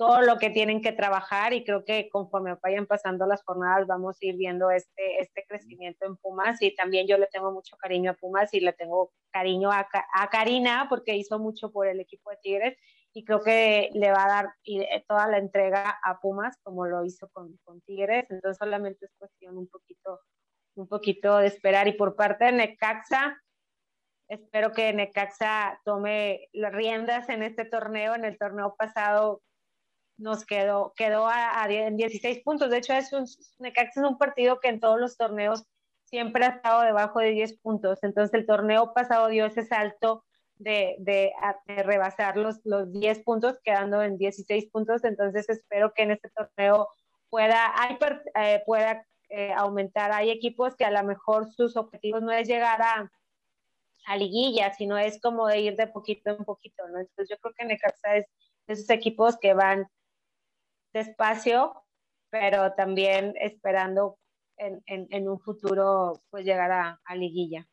[0.00, 4.16] todo lo que tienen que trabajar y creo que conforme vayan pasando las jornadas vamos
[4.16, 8.12] a ir viendo este, este crecimiento en Pumas y también yo le tengo mucho cariño
[8.12, 12.30] a Pumas y le tengo cariño a, a Karina porque hizo mucho por el equipo
[12.30, 12.78] de Tigres
[13.12, 17.04] y creo que le va a dar eh, toda la entrega a Pumas como lo
[17.04, 20.18] hizo con, con Tigres, entonces solamente es cuestión un poquito,
[20.76, 23.36] un poquito de esperar y por parte de Necaxa
[24.28, 28.14] Espero que Necaxa tome las riendas en este torneo.
[28.14, 29.42] En el torneo pasado
[30.20, 32.70] nos quedó, quedó a, en 16 puntos.
[32.70, 33.24] De hecho, es un,
[33.58, 35.64] Necaxa es un partido que en todos los torneos
[36.04, 37.98] siempre ha estado debajo de 10 puntos.
[38.02, 40.24] Entonces, el torneo pasado dio ese salto
[40.56, 41.32] de, de,
[41.66, 45.04] rebasar los, los 10 puntos, quedando en 16 puntos.
[45.04, 46.88] Entonces, espero que en este torneo
[47.30, 47.98] pueda, hay,
[48.34, 50.12] eh, pueda eh, aumentar.
[50.12, 53.10] Hay equipos que a lo mejor sus objetivos no es llegar a
[54.06, 57.00] a liguilla, sino es como de ir de poquito en poquito, ¿no?
[57.00, 58.26] Entonces yo creo que Necaxa es
[58.66, 59.86] de esos equipos que van
[60.92, 61.74] despacio,
[62.30, 64.18] pero también esperando
[64.56, 67.66] en, en, un futuro pues llegar a, a, liguilla.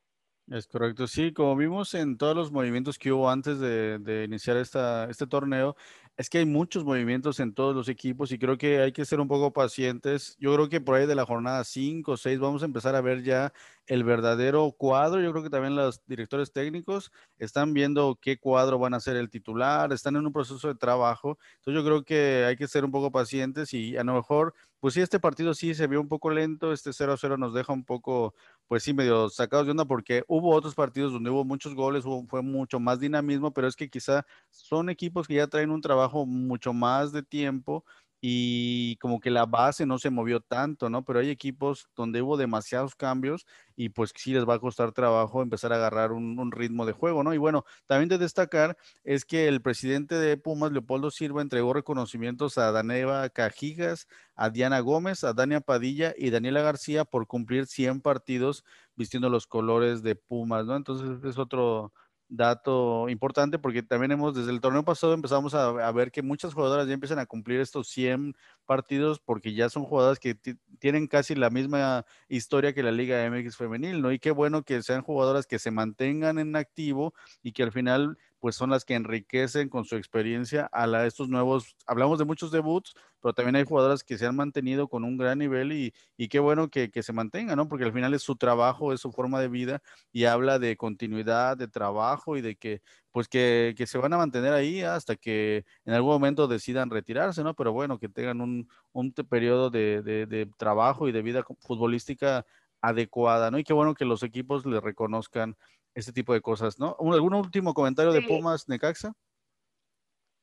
[0.49, 5.27] Es correcto, sí, como vimos en todos los movimientos que hubo antes de, iniciar este
[5.27, 5.75] torneo,
[6.15, 9.19] es que hay muchos movimientos en todos los equipos y creo que hay que ser
[9.19, 10.37] un poco pacientes.
[10.39, 13.01] Yo creo que por ahí de la jornada 5 o 6 vamos a empezar a
[13.01, 13.53] ver ya
[13.85, 15.21] el verdadero cuadro.
[15.21, 19.29] Yo creo que también los directores técnicos están viendo qué cuadro van a ser el
[19.29, 21.37] titular, están en un proceso de trabajo.
[21.57, 24.95] Entonces yo creo que hay que ser un poco pacientes y a lo mejor, pues
[24.95, 28.33] sí, este partido sí se vio un poco lento, este 0-0 nos deja un poco,
[28.67, 32.41] pues sí, medio sacados de onda porque hubo otros partidos donde hubo muchos goles, fue
[32.41, 36.73] mucho más dinamismo, pero es que quizá son equipos que ya traen un trabajo mucho
[36.73, 37.85] más de tiempo
[38.19, 41.05] y como que la base no se movió tanto, ¿no?
[41.05, 45.43] Pero hay equipos donde hubo demasiados cambios y pues sí les va a costar trabajo
[45.43, 47.33] empezar a agarrar un, ritmo de juego, ¿no?
[47.33, 52.57] Y bueno, también de destacar es que el presidente de Pumas, Leopoldo Silva, entregó reconocimientos
[52.57, 58.01] a Daneva Cajigas, a Diana Gómez, a Dania Padilla y Daniela García por cumplir 100
[58.01, 58.63] partidos
[58.95, 60.75] vistiendo los colores de Pumas, ¿no?
[60.75, 61.93] Entonces es otro
[62.29, 66.87] dato importante porque también hemos, desde el torneo pasado empezamos a, ver que muchas jugadoras
[66.87, 68.35] ya empiezan a cumplir estos 100
[68.65, 70.35] partidos porque ya son jugadoras que
[70.79, 74.11] tienen casi la misma historia que la Liga MX femenil, ¿no?
[74.11, 78.17] Y qué bueno que sean jugadoras que se mantengan en activo y que al final
[78.39, 82.51] pues son las que enriquecen con su experiencia a la, estos nuevos, hablamos de muchos
[82.51, 86.27] debuts, pero también hay jugadoras que se han mantenido con un gran nivel y, y
[86.27, 87.67] qué bueno que, que, se mantengan, ¿no?
[87.67, 91.57] Porque al final es su trabajo, es su forma de vida y habla de continuidad,
[91.57, 95.65] de trabajo y de que, pues que, que se van a mantener ahí hasta que
[95.85, 97.55] en algún momento decidan retirarse, ¿no?
[97.55, 102.45] Pero bueno, que tengan un, un periodo de, de, de trabajo y de vida futbolística
[102.81, 103.59] adecuada, ¿no?
[103.59, 105.57] Y qué bueno que los equipos le reconozcan
[105.97, 106.95] este tipo de cosas, ¿no?
[106.99, 109.13] ¿Algún último comentario de Pumas Necaxa?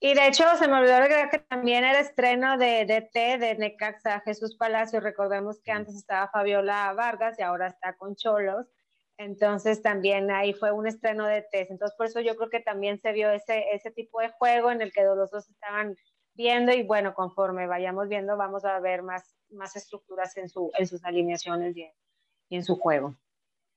[0.01, 0.99] Y de hecho, se me olvidó
[1.31, 4.99] que también era estreno de DT de Necaxa Jesús Palacio.
[4.99, 8.67] Recordemos que antes estaba Fabiola Vargas y ahora está con Cholos.
[9.17, 11.71] Entonces también ahí fue un estreno de test.
[11.71, 14.83] Entonces por eso yo creo que también se vio ese, ese tipo de juego en
[14.83, 15.97] el que los dos estaban
[16.35, 20.89] viendo y bueno, conforme vayamos viendo vamos a ver más, más estructuras en, su, en
[20.89, 21.93] sus alineaciones y
[22.51, 23.15] en su juego.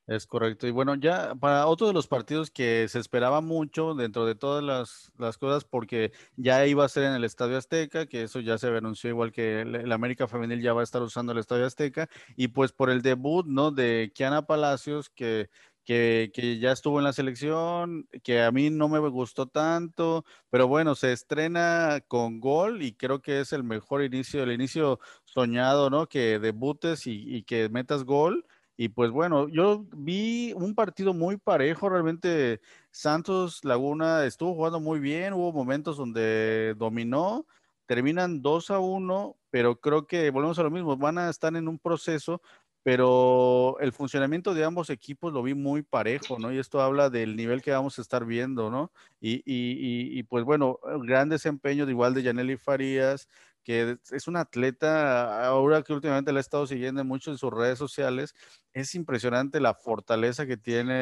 [0.07, 0.67] Es correcto.
[0.67, 4.63] Y bueno, ya para otro de los partidos que se esperaba mucho dentro de todas
[4.63, 8.67] las, cosas, porque ya iba a ser en el Estadio Azteca, que eso ya se
[8.67, 12.47] anunció igual que el, América Femenil ya va a estar usando el Estadio Azteca, y
[12.47, 13.71] pues por el debut, ¿no?
[13.71, 15.49] De Kiana Palacios, que,
[15.83, 20.69] que, que ya estuvo en la selección, que a mí no me gustó tanto, pero
[20.69, 25.89] bueno, se estrena con gol y creo que es el mejor inicio, el inicio soñado,
[25.89, 26.07] ¿no?
[26.07, 28.45] Que debutes y que metas gol
[28.77, 32.61] y pues bueno, yo vi un partido muy parejo, realmente
[32.91, 37.47] Santos Laguna estuvo jugando muy bien, hubo momentos donde dominó,
[37.87, 41.67] terminan 2 a 1, pero creo que volvemos a lo mismo, van a estar en
[41.67, 42.41] un proceso,
[42.83, 46.53] pero el funcionamiento de ambos equipos lo vi muy parejo, ¿no?
[46.53, 48.91] Y esto habla del nivel que vamos a estar viendo, ¿no?
[49.19, 49.71] Y, y,
[50.15, 53.27] y, y pues bueno, gran desempeño de igual de Yaneli Farías,
[53.67, 57.77] que es un atleta, ahora que últimamente la he estado siguiendo mucho en sus redes
[57.77, 58.33] sociales,
[58.71, 60.93] es impresionante la fortaleza que tiene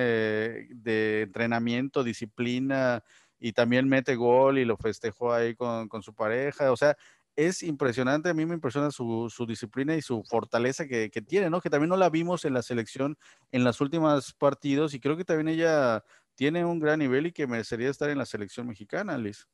[0.72, 3.04] de entrenamiento, disciplina,
[3.40, 6.72] y también mete gol y lo festejó ahí con, su pareja.
[6.72, 6.98] O sea,
[7.36, 11.52] es impresionante, a mí me impresiona su, su disciplina y su fortaleza que, que, tiene,
[11.52, 11.62] ¿no?
[11.62, 13.16] Que también no la vimos en la selección
[13.52, 17.46] en las últimas partidos y creo que también ella tiene un gran nivel y que
[17.46, 19.48] merecería estar en la selección mexicana, Liz.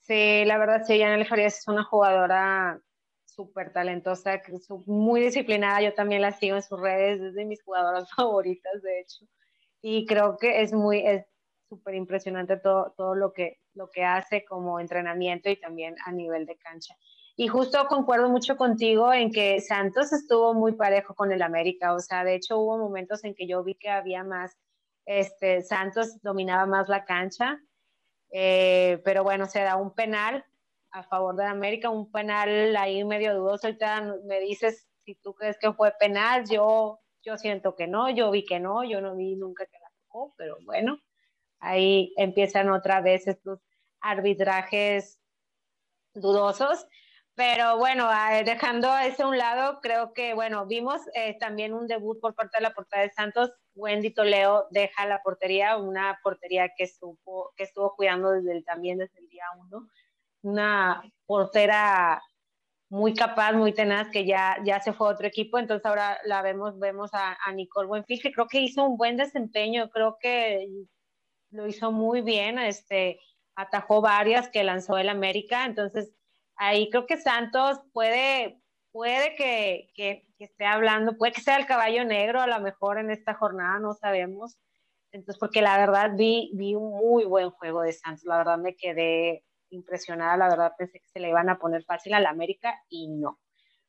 [0.00, 2.80] Sí, la verdad, sí, Yaneli Farías es una jugadora
[3.24, 4.40] súper talentosa,
[4.86, 5.80] muy disciplinada.
[5.82, 9.24] Yo también la sigo en sus redes, es de mis jugadoras favoritas, de hecho.
[9.82, 11.26] Y creo que es muy, es
[11.68, 16.44] súper impresionante todo, todo lo, que, lo que hace como entrenamiento y también a nivel
[16.46, 16.94] de cancha.
[17.36, 21.94] Y justo concuerdo mucho contigo en que Santos estuvo muy parejo con el América.
[21.94, 24.58] O sea, de hecho hubo momentos en que yo vi que había más,
[25.06, 27.58] este, Santos dominaba más la cancha
[28.30, 30.44] eh, pero bueno, se da un penal
[30.92, 33.66] a favor de América, un penal ahí medio dudoso.
[33.66, 38.30] Ahorita me dices si tú crees que fue penal, yo, yo siento que no, yo
[38.30, 40.98] vi que no, yo no vi nunca que la tocó, pero bueno,
[41.60, 43.60] ahí empiezan otra vez estos
[44.00, 45.18] arbitrajes
[46.14, 46.86] dudosos.
[47.34, 48.08] Pero bueno,
[48.44, 52.58] dejando eso a un lado, creo que, bueno, vimos eh, también un debut por parte
[52.58, 53.50] de la portada de Santos.
[53.74, 58.98] Wendy Toleo deja la portería, una portería que estuvo, que estuvo cuidando desde el, también
[58.98, 59.88] desde el día uno.
[60.42, 62.22] Una portera
[62.90, 66.42] muy capaz, muy tenaz, que ya, ya se fue a otro equipo, entonces ahora la
[66.42, 70.66] vemos, vemos a, a Nicole Buenfil, que creo que hizo un buen desempeño, creo que
[71.50, 73.20] lo hizo muy bien, este,
[73.54, 76.12] atajó varias que lanzó el América, entonces
[76.56, 78.59] ahí creo que Santos puede,
[78.92, 83.10] puede que, que, esté hablando, puede que sea el caballo negro a lo mejor en
[83.10, 84.58] esta jornada, no sabemos.
[85.12, 88.76] Entonces, porque la verdad vi, vi un muy buen juego de Santos, la verdad me
[88.76, 93.08] quedé impresionada, la verdad pensé que se le iban a poner fácil al América y
[93.08, 93.40] no,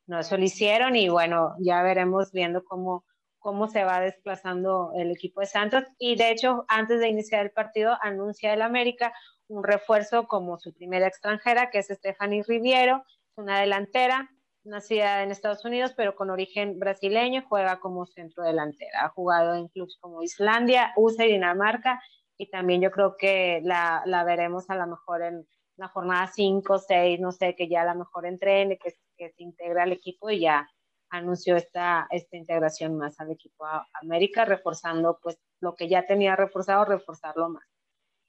[0.08, 3.06] no eso lo hicieron y bueno, ya veremos viendo cómo,
[3.40, 5.84] cómo se va desplazando el equipo de Santos.
[5.98, 9.14] Y de hecho antes de iniciar el partido anuncia el América
[9.48, 13.04] un refuerzo como su primera extranjera, que es Stephanie Riviero,
[13.36, 14.30] una delantera,
[14.64, 19.06] nacida en Estados Unidos, pero con origen brasileño, juega como centro delantera.
[19.06, 22.02] Ha jugado en clubes como Islandia, USA y Dinamarca,
[22.38, 25.48] y también yo creo que la, la veremos a lo mejor en
[25.78, 29.44] la jornada 5, 6, no sé, que ya a lo mejor entrene, que, que se
[29.44, 30.70] integra al equipo y ya
[31.10, 33.66] anunció esta, esta integración más al equipo
[34.02, 37.66] América, reforzando pues lo que ya tenía reforzado, reforzarlo más.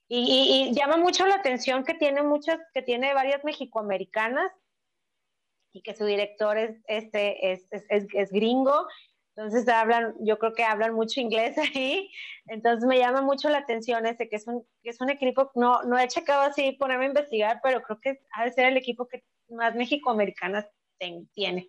[0.08, 4.52] Y, llama mucho la atención que tiene muchas, que tiene varias mexicoamericanas
[5.72, 8.86] y que su director es, este, es, es, es, gringo,
[9.34, 12.10] entonces hablan, yo creo que hablan mucho inglés ahí,
[12.46, 15.82] entonces me llama mucho la atención ese, que es un, que es un equipo, no,
[15.84, 19.08] no he checado así ponerme a investigar, pero creo que ha de ser el equipo
[19.08, 20.66] que más mexicoamericanas
[21.32, 21.68] tiene.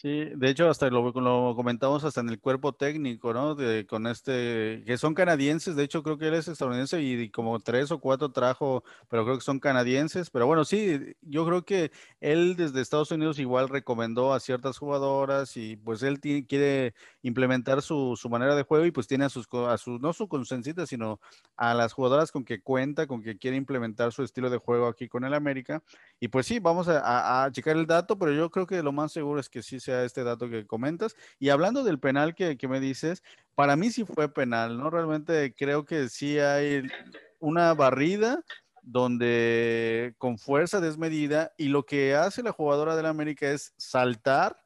[0.00, 1.12] Sí, de hecho hasta lo,
[1.56, 3.56] comentamos hasta en el cuerpo técnico, ¿no?
[3.56, 7.58] De, con este, que son canadienses, de hecho creo que él es estadounidense y, como
[7.58, 11.90] tres o cuatro trajo, pero creo que son canadienses, pero bueno, sí, yo creo que
[12.20, 17.82] él desde Estados Unidos igual recomendó a ciertas jugadoras y pues él tiene, quiere implementar
[17.82, 20.86] su, su, manera de juego y pues tiene a sus, a sus, no su consencita,
[20.86, 21.18] sino
[21.56, 25.08] a las jugadoras con que cuenta, con que quiere implementar su estilo de juego aquí
[25.08, 25.82] con el América
[26.20, 28.92] y pues sí, vamos a, a, a checar el dato, pero yo creo que lo
[28.92, 31.16] más seguro es que sí este dato que comentas.
[31.38, 33.22] Y hablando del penal que, que me dices,
[33.54, 34.90] para mí sí fue penal, ¿no?
[34.90, 36.86] Realmente creo que sí hay
[37.40, 38.42] una barrida
[38.82, 44.56] donde con fuerza desmedida y lo que hace la jugadora del América es saltar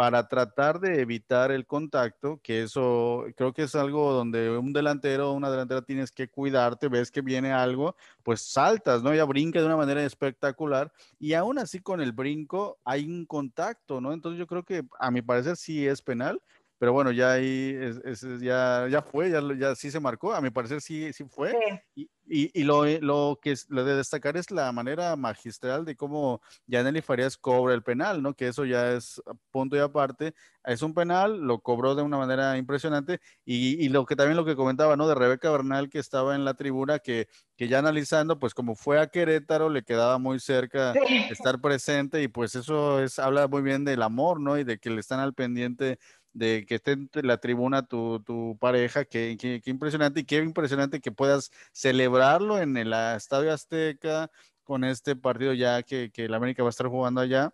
[0.00, 5.28] para tratar de evitar el contacto, que eso creo que es algo donde un delantero
[5.28, 9.14] o una delantera tienes que cuidarte, ves que viene algo, pues saltas, ¿no?
[9.14, 14.00] Ya brinca de una manera espectacular y aún así con el brinco hay un contacto,
[14.00, 14.14] ¿no?
[14.14, 16.40] Entonces yo creo que a mi parecer sí es penal,
[16.80, 20.48] pero bueno, ya ahí es, ya, ya fue, ya, ya sí se marcó, a mi
[20.48, 21.54] parecer sí, sí fue.
[22.32, 26.40] Y, y, lo, lo, que es, lo de destacar es la manera magistral de cómo
[26.66, 28.34] Yaneli Farías cobra el penal, ¿no?
[28.34, 30.32] Que eso ya es punto y aparte.
[30.64, 33.20] Es un penal, lo cobró de una manera impresionante.
[33.44, 35.08] Y, y lo que también lo que comentaba, ¿no?
[35.08, 39.00] De Rebeca Bernal, que estaba en la tribuna, que, que ya analizando, pues como fue
[39.00, 40.94] a Querétaro, le quedaba muy cerca
[41.30, 42.22] estar presente.
[42.22, 44.56] Y pues eso es, habla muy bien del amor, ¿no?
[44.56, 45.98] Y de que le están al pendiente
[46.32, 51.00] de que esté en la tribuna tu, tu pareja, qué que, impresionante y qué impresionante
[51.00, 54.30] que puedas celebrarlo en el Estadio Azteca
[54.62, 57.52] con este partido ya que, que el América va a estar jugando allá.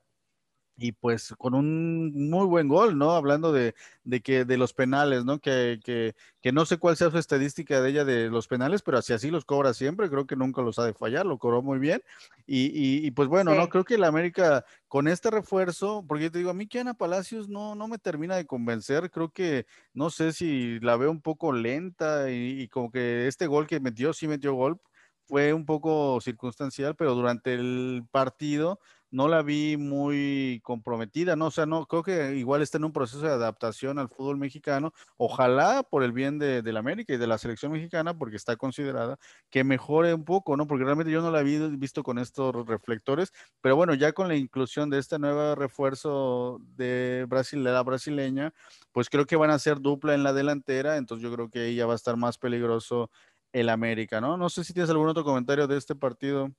[0.78, 3.12] Y pues con un muy buen gol, ¿no?
[3.12, 3.74] Hablando de,
[4.04, 5.38] de que de los penales, ¿no?
[5.38, 8.98] Que, que, que, no sé cuál sea su estadística de ella de los penales, pero
[8.98, 11.78] así así los cobra siempre, creo que nunca los ha de fallar, lo cobró muy
[11.78, 12.02] bien.
[12.46, 13.68] Y, y, pues bueno, ¿no?
[13.68, 17.48] Creo que la América con este refuerzo, porque te digo, a mí que Ana Palacios
[17.48, 21.52] no, no me termina de convencer, creo que no sé si la veo un poco
[21.52, 24.78] lenta y, y como que este gol que metió, sí metió gol,
[25.26, 28.78] fue un poco circunstancial, pero durante el partido
[29.10, 31.46] no la vi muy comprometida, ¿no?
[31.46, 34.92] O sea, no, creo que igual está en un proceso de adaptación al fútbol mexicano.
[35.16, 39.18] Ojalá por el bien de, la América y de la selección mexicana, porque está considerada
[39.50, 40.66] que mejore un poco, ¿no?
[40.66, 44.36] Porque realmente yo no la vi visto con estos reflectores, pero bueno, ya con la
[44.36, 48.52] inclusión de este nuevo refuerzo de Brasil, de la brasileña,
[48.92, 51.86] pues creo que van a ser dupla en la delantera, entonces yo creo que ella
[51.86, 53.10] va a estar más peligroso
[53.52, 54.36] el América, ¿no?
[54.36, 56.50] No sé si tienes algún otro comentario de este partido.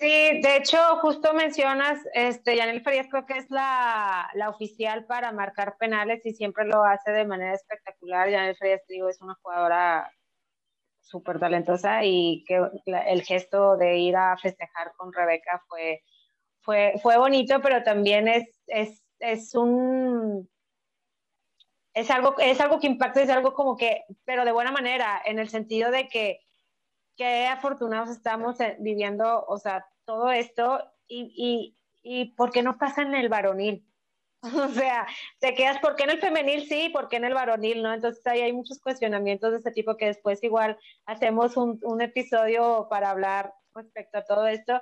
[0.00, 5.30] Sí, de hecho, justo mencionas, este, Yanel Farías creo que es la, la, oficial para
[5.30, 8.30] marcar penales y siempre lo hace de manera espectacular.
[8.30, 10.10] Yanel Farías, digo, es una jugadora
[11.02, 16.02] súper talentosa y que el gesto de ir a festejar con Rebeca fue,
[16.62, 20.48] fue, fue bonito, pero también es, es, es un...
[21.92, 25.38] Es algo, es algo que impacta, es algo como que, pero de buena manera, en
[25.38, 26.40] el sentido de que
[27.20, 32.78] qué afortunados estamos eh, viviendo, o sea, todo esto y, y, y ¿por qué no
[32.78, 33.86] pasa en el varonil?
[34.42, 35.06] O sea,
[35.38, 36.88] te quedas, ¿por qué en el femenil sí?
[36.88, 37.92] ¿Por qué en el varonil no?
[37.92, 42.86] Entonces ahí hay muchos cuestionamientos de este tipo que después igual hacemos un, un episodio
[42.88, 44.80] para hablar respecto a todo esto.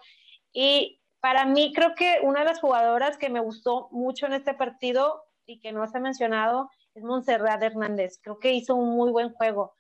[0.52, 4.54] Y para mí creo que una de las jugadoras que me gustó mucho en este
[4.54, 8.20] partido y que no se ha mencionado es Montserrat Hernández.
[8.22, 9.74] Creo que hizo un muy buen juego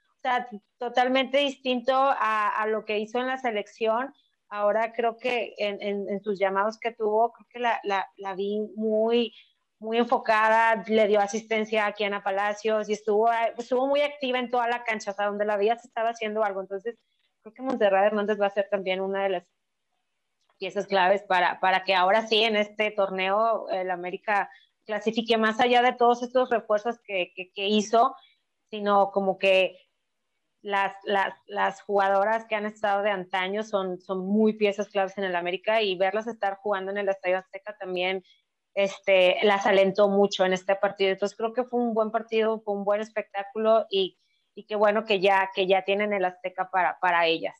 [0.78, 4.14] totalmente distinto a, lo que hizo en la selección.
[4.48, 7.80] Ahora creo que en, sus llamados que tuvo, creo que la,
[8.16, 9.34] la, vi muy,
[9.78, 14.68] muy enfocada, le dio asistencia a Ana Palacios y estuvo, estuvo muy activa en toda
[14.68, 16.60] la cancha, o sea, donde la veía se estaba haciendo algo.
[16.60, 16.98] Entonces,
[17.42, 19.46] creo que Monterrey Hernández va a ser también una de las
[20.58, 24.50] piezas claves para, para que ahora sí en este torneo el América
[24.84, 28.16] clasifique más allá de todos estos refuerzos que, que, que hizo,
[28.70, 29.78] sino como que
[30.62, 35.24] las, las, las, jugadoras que han estado de antaño son, son muy piezas claves en
[35.24, 38.24] el América y verlas estar jugando en el Estadio Azteca también
[38.74, 41.10] este, las alentó mucho en este partido.
[41.10, 44.18] Entonces creo que fue un buen partido, fue un buen espectáculo y,
[44.54, 47.56] y qué bueno que ya, que ya tienen el Azteca para, para ellas.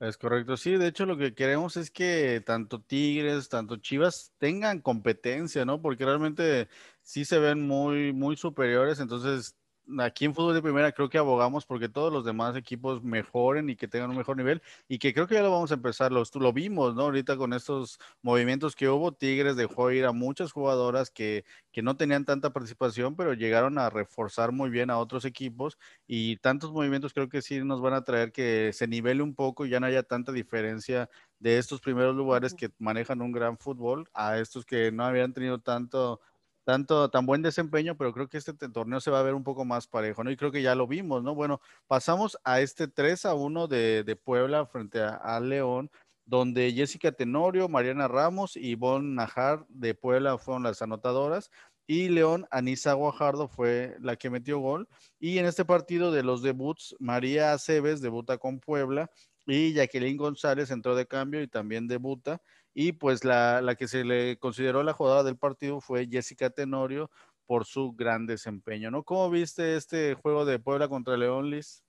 [0.00, 4.80] Es correcto, sí, de hecho lo que queremos es que tanto Tigres, tanto Chivas tengan
[4.80, 5.82] competencia, ¿no?
[5.82, 6.68] Porque realmente
[7.02, 9.56] sí se ven muy, muy superiores, entonces
[10.00, 13.76] aquí en fútbol de primera creo que abogamos porque todos los demás equipos mejoren y
[13.76, 16.34] que tengan un mejor nivel y que creo que ya lo vamos a empezar, los,
[16.34, 17.02] lo vimos, ¿no?
[17.02, 21.96] Ahorita con estos movimientos que hubo, Tigres dejó ir a muchas jugadoras que, que no
[21.96, 27.14] tenían tanta participación, pero llegaron a reforzar muy bien a otros equipos y tantos movimientos
[27.14, 29.86] creo que sí nos van a traer que se nivele un poco y ya no
[29.86, 31.08] haya tanta diferencia
[31.38, 35.58] de estos primeros lugares que manejan un gran fútbol a estos que no habían tenido
[35.60, 36.20] tanto
[36.68, 39.64] tanto, tan buen desempeño, pero creo que este torneo se va a ver un poco
[39.64, 40.30] más parejo, ¿no?
[40.30, 41.34] Y creo que ya lo vimos, ¿no?
[41.34, 45.90] Bueno, pasamos a este 3 a 1 de, de Puebla frente a, León,
[46.26, 51.50] donde Jessica Tenorio, Mariana Ramos y Bon Najar de Puebla fueron las anotadoras.
[51.86, 54.88] Y León, Anisa Guajardo fue la que metió gol.
[55.18, 59.10] Y en este partido de los debuts, María Aceves debuta con Puebla
[59.46, 62.42] y Jacqueline González entró de cambio y también debuta.
[62.80, 67.10] Y pues la, la, que se le consideró la jugadora del partido fue Jessica Tenorio
[67.44, 69.02] por su gran desempeño, ¿no?
[69.02, 71.82] ¿Cómo viste este juego de Puebla contra León, Liz?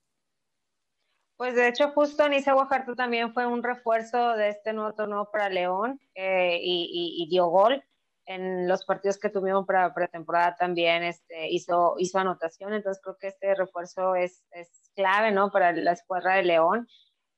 [1.37, 5.49] Pues de hecho, justo Anisa Guajardo también fue un refuerzo de este nuevo torneo para
[5.49, 7.83] León eh, y, y, dio gol.
[8.25, 13.27] En los partidos que tuvimos para pretemporada también este, hizo, hizo anotación, entonces creo que
[13.27, 15.51] este refuerzo es, es clave, ¿no?
[15.51, 16.87] Para la escuadra de León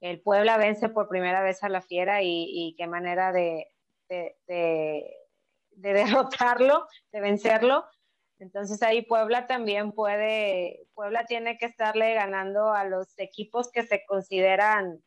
[0.02, 3.68] el Puebla vence por primera vez a la Fiera y, qué manera de,
[4.10, 5.16] de,
[5.72, 7.86] derrotarlo, de vencerlo.
[8.40, 14.04] Entonces ahí Puebla también puede, Puebla tiene que estarle ganando a los equipos que se
[14.06, 15.04] consideran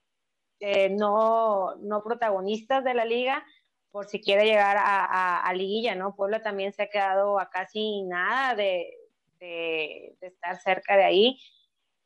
[0.61, 3.45] eh, no, no protagonistas de la liga
[3.91, 6.17] por si quiere llegar a, liguilla, ¿no?
[6.17, 8.93] Puebla también se ha quedado a casi nada de
[10.21, 11.39] estar cerca de ahí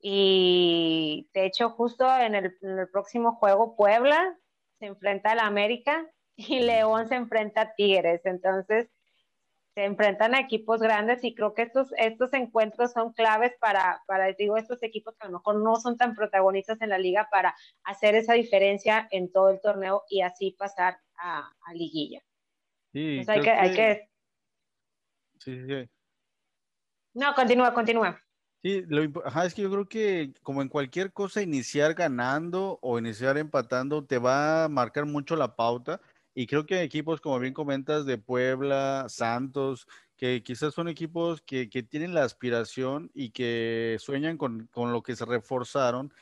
[0.01, 2.57] y de hecho, justo en el,
[2.93, 4.37] próximo juego, Puebla
[4.79, 8.21] se enfrenta a la América y León se enfrenta a Tigres.
[8.25, 8.89] Entonces,
[9.75, 14.33] se enfrentan a equipos grandes y creo que estos, estos encuentros son claves para, para,
[14.33, 17.55] digo, estos equipos que a lo mejor no son tan protagonistas en la liga para
[17.85, 22.23] hacer esa diferencia en todo el torneo y así pasar a, a liguilla.
[22.93, 24.09] Sí, hay que, hay que...
[25.41, 25.89] Sí, sí.
[27.15, 28.21] No, continúa, continúa.
[28.63, 29.03] Sí, lo,
[29.45, 34.19] es que yo creo que como en cualquier cosa, iniciar ganando o iniciar empatando te
[34.19, 36.01] va a marcar mucho la pauta.
[36.35, 39.87] Y creo que equipos, como bien comentas, de Puebla, Santos,
[40.17, 45.17] que quizás son equipos que, tienen la aspiración y que sueñan con, con, lo que
[45.17, 46.13] se reforzaron,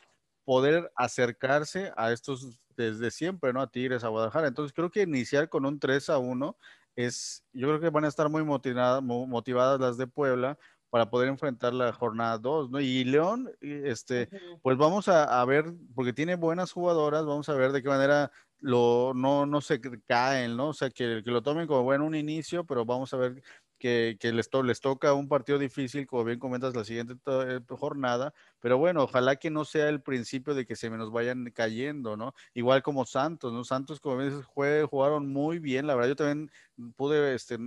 [0.45, 3.61] poder acercarse a estos desde siempre, ¿no?
[3.61, 4.47] A Tigres, a Guadalajara.
[4.47, 6.55] Entonces creo que iniciar con un 3 a 1
[6.95, 10.57] es, yo creo que van a estar muy motivadas, motivadas las de Puebla
[10.89, 12.79] para poder enfrentar la jornada 2, ¿no?
[12.79, 14.29] Y León, este,
[14.61, 18.31] pues vamos a, a, ver, porque tiene buenas jugadoras, vamos a ver de qué manera
[18.59, 20.69] lo, no, no se caen, ¿no?
[20.69, 23.43] O sea, que, que lo tomen como bueno un inicio, pero vamos a ver
[23.77, 28.33] que, les, les toca un partido difícil, como bien comentas, la siguiente eh, jornada,
[28.67, 32.35] pero bueno, ojalá que no sea el principio de que se nos vayan cayendo, ¿no?
[32.53, 33.63] Igual como Santos, ¿no?
[33.63, 36.51] Santos, como dices, jugaron muy bien, la verdad, yo también
[36.97, 37.57] pude este,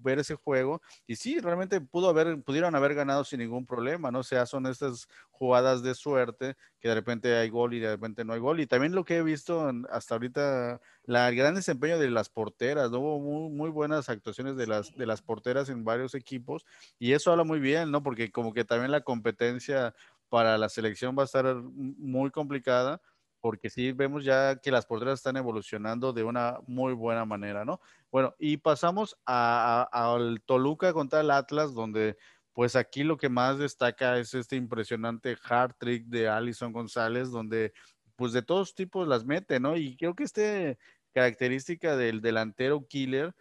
[0.00, 4.18] ver ese juego y sí, realmente pudo haber, pudieron haber ganado sin ningún problema, ¿no?
[4.18, 8.24] O sea, son estas jugadas de suerte que de repente hay gol y de repente
[8.24, 8.60] no hay gol.
[8.60, 12.90] Y también lo que he visto hasta ahorita, la, el gran desempeño de las porteras,
[12.90, 13.00] ¿no?
[13.00, 16.64] Hubo muy, muy, buenas actuaciones de las, de las porteras en varios equipos
[16.98, 18.02] y eso habla muy bien, ¿no?
[18.02, 19.94] Porque como que también la competencia
[20.32, 23.02] para la selección va a estar muy complicada
[23.38, 27.82] porque sí vemos ya que las porteras están evolucionando de una muy buena manera, ¿no?
[28.10, 32.16] Bueno, y pasamos al Toluca contra el Atlas, donde
[32.54, 37.74] pues aquí lo que más destaca es este impresionante hard trick de Alison González, donde
[38.16, 39.76] pues de todos tipos las mete, ¿no?
[39.76, 40.78] Y creo que esta
[41.12, 43.34] característica del delantero killer,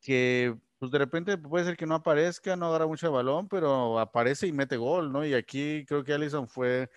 [0.00, 4.48] que pues de repente puede ser que no aparezca, no agarra mucho balón, pero aparece
[4.48, 5.24] y mete gol, ¿no?
[5.24, 6.90] Y aquí creo que Alison fue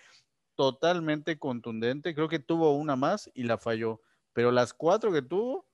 [0.56, 4.00] totalmente contundente, creo que tuvo una más y la falló,
[4.32, 5.68] pero las cuatro que tuvo,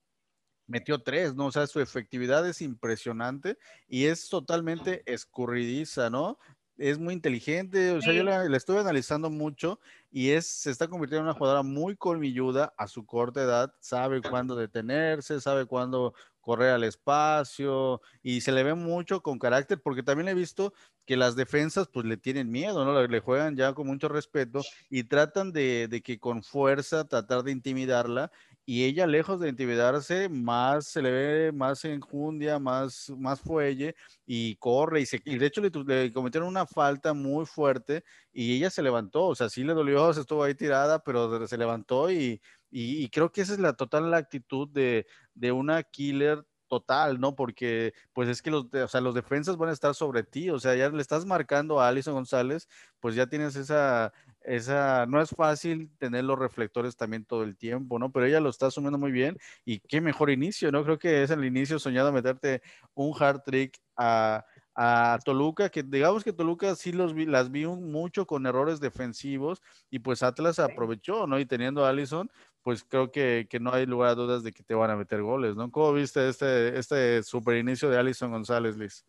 [0.67, 1.47] metió tres, ¿no?
[1.47, 3.57] O sea, su efectividad es impresionante
[3.89, 6.39] y es totalmente escurridiza, ¿no?
[6.79, 9.79] Es muy inteligente, o sea, yo la, estuve analizando mucho
[10.11, 14.23] y es, se está convirtiendo en una jugadora muy colmilluda a su corta edad, sabe
[14.23, 20.03] cuándo detenerse, sabe cuándo correr al espacio y se le ve mucho con carácter porque
[20.03, 20.75] también he visto
[21.07, 23.07] que las defensas pues le tienen miedo, ¿no?
[23.07, 24.61] Le, juegan ya con mucho respeto
[24.91, 28.31] y tratan de, de que con fuerza tratar de intimidarla
[28.65, 33.95] y ella lejos de intimidarse, más se le ve más enjundia, más, más fuelle
[34.25, 38.71] y corre y, se, y de hecho le, cometieron una falta muy fuerte y ella
[38.71, 42.41] se levantó, o sea, sí le dolió, se estuvo ahí tirada, pero se levantó y,
[42.71, 47.35] y, creo que esa es la total la actitud de, de una killer total, ¿no?
[47.37, 50.59] Porque pues es que los, o sea, los defensas van a estar sobre ti, o
[50.59, 52.67] sea, ya le estás marcando a Alison González,
[52.99, 54.13] pues ya tienes esa,
[54.45, 58.11] esa, no es fácil tener los reflectores también todo el tiempo, ¿no?
[58.11, 60.84] Pero ella lo está asumiendo muy bien y qué mejor inicio, ¿no?
[60.84, 62.62] Creo que es el inicio soñado meterte
[62.95, 67.66] un hard trick a, a Toluca, que digamos que Toluca sí los vi, las vi
[67.66, 71.38] mucho con errores defensivos y pues Atlas aprovechó, ¿no?
[71.38, 72.30] Y teniendo a Allison,
[72.62, 75.22] pues creo que, que, no hay lugar a dudas de que te van a meter
[75.22, 75.70] goles, ¿no?
[75.70, 79.05] ¿Cómo viste este, este super inicio de Allison González, Liz?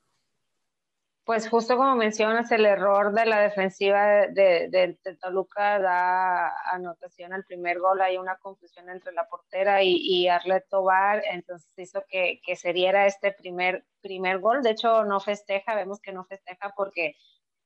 [1.26, 7.80] Pues justo como mencionas, el error de la defensiva de, Toluca da anotación al primer
[7.80, 8.02] gol.
[8.02, 12.74] Hay una confusión entre la portera y, y Arlet Tobar, entonces hizo que, que, se
[12.74, 14.62] diera este primer, primer gol.
[14.64, 17.16] De hecho, no festeja, vemos que no festeja porque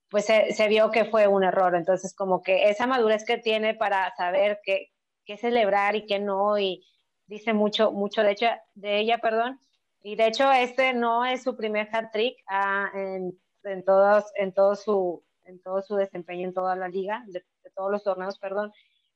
[0.10, 1.76] pues se, vio que fue un error.
[1.76, 4.92] Entonces, como que esa madurez que tiene para saber qué,
[5.26, 6.86] qué celebrar y qué no, y
[7.26, 9.60] dice mucho, mucho de, hecho, de ella, perdón.
[10.04, 12.38] Y de hecho, este no es su primer hat trick.
[12.48, 13.38] Ah, en
[13.68, 17.44] en, todos, en, todo su, en todo su desempeño en toda la liga, de,
[17.76, 18.72] todos los torneos, perdón,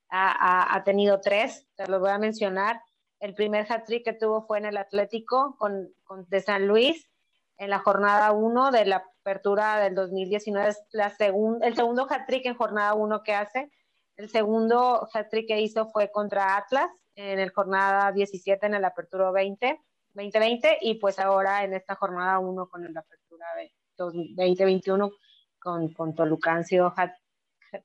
[0.08, 2.80] ha, ha, tenido tres, te los voy a mencionar.
[3.18, 7.08] El primer hat-trick que tuvo fue en el Atlético con, con de San Luis,
[7.56, 10.68] en la jornada 1 de la apertura del 2019.
[10.68, 13.70] Es la segun, el segundo hat-trick en jornada 1 que hace.
[14.16, 19.30] El segundo hat-trick que hizo fue contra Atlas en el jornada 17 en el apertura
[19.30, 19.80] 20,
[20.14, 23.81] 2020 y pues ahora en esta jornada 1 con el apertura 20.
[24.06, 25.10] 2021
[25.58, 26.52] con, con Toluca.
[26.52, 26.92] Han sido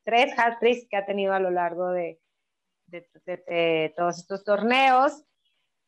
[0.04, 2.20] tres hat que ha tenido a lo largo de,
[2.88, 5.24] de, todos estos torneos.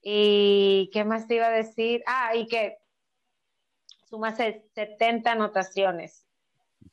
[0.01, 2.03] ¿Y qué más te iba a decir?
[2.07, 2.77] Ah, y que
[4.05, 6.25] suma 70 anotaciones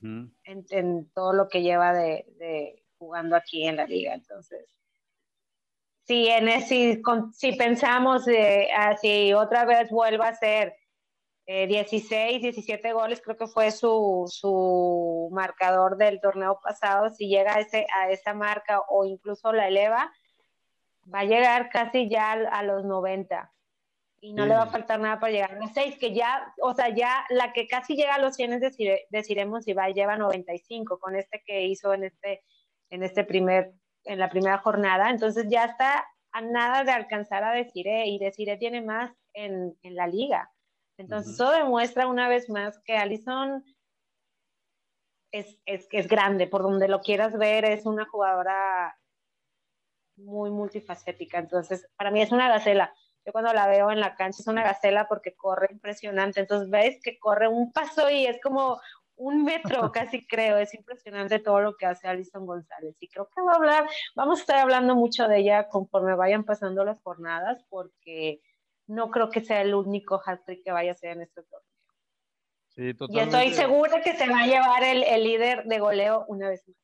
[0.03, 4.13] en, en, todo lo que lleva de, jugando aquí en la liga.
[4.15, 4.77] Entonces,
[6.03, 10.75] si, en, si, si pensamos de, ah, si otra vez vuelva a ser
[11.47, 17.11] 16, eh, 17 goles, creo que fue su, su, marcador del torneo pasado.
[17.11, 20.13] Si llega a, ese, a esa marca o incluso la eleva,
[21.13, 23.53] va a llegar casi ya a los 90.
[24.21, 26.75] y no le va a faltar nada para llegar a los 6, que ya, o
[26.75, 30.17] sea, ya la que casi llega a los 100 es decir, deciremos si va, lleva
[30.17, 32.43] 95 con este que hizo en este,
[32.91, 33.73] en este primer,
[34.05, 38.57] en la primera jornada, entonces ya está a nada de alcanzar a Desiree y Desiree
[38.57, 40.51] tiene más en, en la liga.
[40.99, 43.65] Entonces, eso demuestra una vez más que Allison
[45.33, 48.99] es, es, es grande, por donde lo quieras ver, es una jugadora
[50.17, 51.39] muy multifacética.
[51.39, 52.95] Entonces, para mí es una gacela.
[53.25, 56.41] Yo cuando la veo en la cancha es una gacela porque corre impresionante.
[56.41, 58.81] Entonces, ves que corre un paso y es como
[59.17, 60.59] un metro, casi creo.
[60.59, 62.97] Es impresionante todo lo que hace Alison González.
[63.01, 66.45] Y creo que va a hablar, vamos a estar hablando mucho de ella conforme vayan
[66.45, 68.41] pasando las jornadas porque
[68.87, 71.63] no creo que sea el único hat-trick que vaya a ser en este torneo.
[72.69, 76.51] Sí, y estoy segura que se va a llevar el, el, líder de goleo una
[76.51, 76.77] vez más.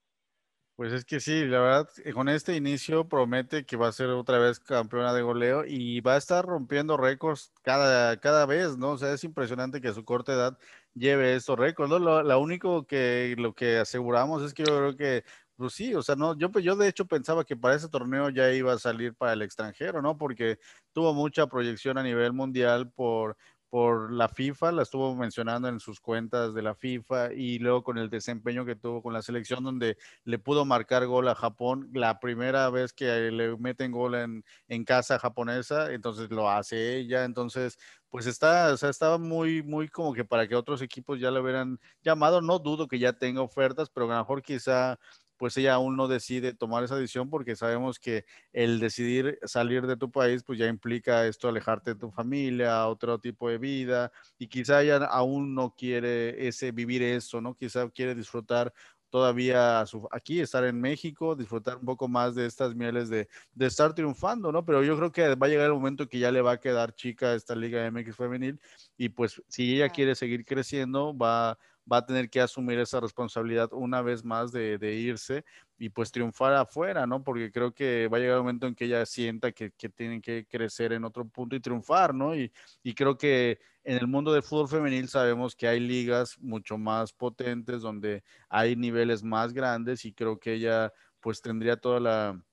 [0.74, 4.38] Pues es que sí, la verdad, con este inicio promete que va a ser otra
[4.38, 8.92] vez campeona de goleo y va a estar rompiendo récords cada, cada vez, ¿no?
[8.92, 10.58] O sea, es impresionante que a su corta edad
[10.94, 11.98] lleve estos récords, ¿no?
[11.98, 15.24] Lo, lo único que, lo que aseguramos es que yo creo que
[15.62, 18.52] pues sí, o sea, no, yo, yo de hecho pensaba que para ese torneo ya
[18.52, 20.18] iba a salir para el extranjero, ¿no?
[20.18, 20.58] Porque
[20.92, 23.36] tuvo mucha proyección a nivel mundial por,
[23.70, 27.96] por la FIFA, la estuvo mencionando en sus cuentas de la FIFA y luego con
[27.96, 32.18] el desempeño que tuvo con la selección donde le pudo marcar gol a Japón la
[32.18, 37.78] primera vez que le meten gol en, en casa japonesa, entonces lo hace ella, entonces
[38.10, 41.40] pues está, o sea, estaba muy, muy como que para que otros equipos ya le
[41.40, 44.98] hubieran llamado, no dudo que ya tenga ofertas, pero a lo mejor quizá
[45.42, 49.96] pues ella aún no decide tomar esa decisión porque sabemos que el decidir salir de
[49.96, 54.46] tu país, pues ya implica esto, alejarte de tu familia, otro tipo de vida, y
[54.46, 57.56] quizá ella aún no quiere ese, vivir eso, ¿no?
[57.56, 58.72] Quizá quiere disfrutar
[59.10, 63.96] todavía aquí, estar en México, disfrutar un poco más de estas mieles de, de, estar
[63.96, 64.64] triunfando, ¿no?
[64.64, 66.94] Pero yo creo que va a llegar el momento que ya le va a quedar
[66.94, 68.60] chica esta Liga MX femenil
[68.96, 71.58] y pues si ella quiere seguir creciendo, va,
[71.90, 75.44] va a tener que asumir esa responsabilidad una vez más de, irse
[75.78, 77.22] y pues triunfar afuera, ¿no?
[77.22, 80.20] Porque creo que va a llegar un momento en que ella sienta que, que tienen
[80.20, 82.34] que crecer en otro punto y triunfar, ¿no?
[82.36, 82.52] Y,
[82.82, 87.12] y creo que en el mundo del fútbol femenil sabemos que hay ligas mucho más
[87.12, 92.44] potentes donde hay niveles más grandes y creo que ella pues tendría toda la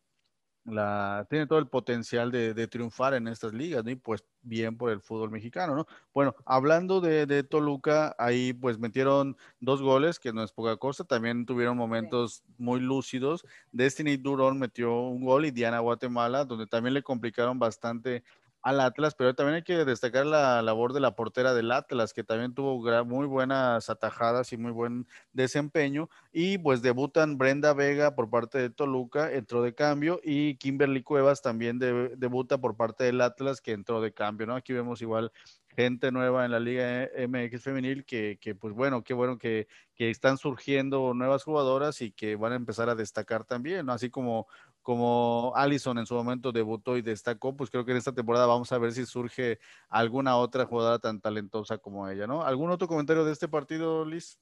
[0.72, 3.92] la, tiene todo el potencial de, triunfar en estas ligas, ¿no?
[3.92, 5.86] Y pues bien por el fútbol mexicano, ¿no?
[6.14, 11.46] Bueno, hablando de, Toluca, ahí pues metieron dos goles, que no es poca cosa, también
[11.46, 13.46] tuvieron momentos muy lúcidos.
[13.72, 18.24] Destiny Durón metió un gol y Diana Guatemala, donde también le complicaron bastante
[18.62, 22.24] al Atlas, pero también hay que destacar la labor de la portera del Atlas, que
[22.24, 26.10] también tuvo muy buenas atajadas y muy buen desempeño.
[26.32, 31.42] Y pues debutan Brenda Vega por parte de Toluca, entró de cambio, y Kimberly Cuevas
[31.42, 34.56] también debuta por parte del Atlas, que entró de cambio, ¿no?
[34.56, 35.32] Aquí vemos igual
[35.80, 40.10] gente nueva en la Liga MX femenil que, que pues bueno, qué bueno que, que,
[40.10, 43.94] están surgiendo nuevas jugadoras y que van a empezar a destacar también, ¿no?
[43.94, 44.48] Así como
[44.82, 48.72] como Allison en su momento debutó y destacó, pues creo que en esta temporada vamos
[48.72, 49.60] a ver si surge
[49.90, 52.44] alguna otra jugadora tan talentosa como ella, ¿no?
[52.44, 54.40] ¿Algún otro comentario de este partido, Liz?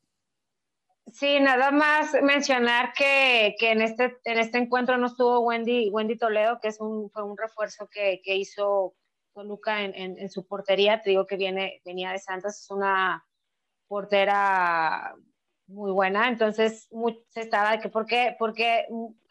[1.13, 6.17] Sí, nada más mencionar que, que en, este, en este encuentro no estuvo Wendy, Wendy
[6.17, 8.93] Toledo, que es un, fue un refuerzo que, que hizo
[9.33, 11.01] Toluca en, en, en, su portería.
[11.01, 13.25] Te digo que viene, venía de Santos, es una
[13.87, 15.15] portera
[15.67, 16.89] muy buena, entonces
[17.29, 18.87] se estaba de que por qué, porque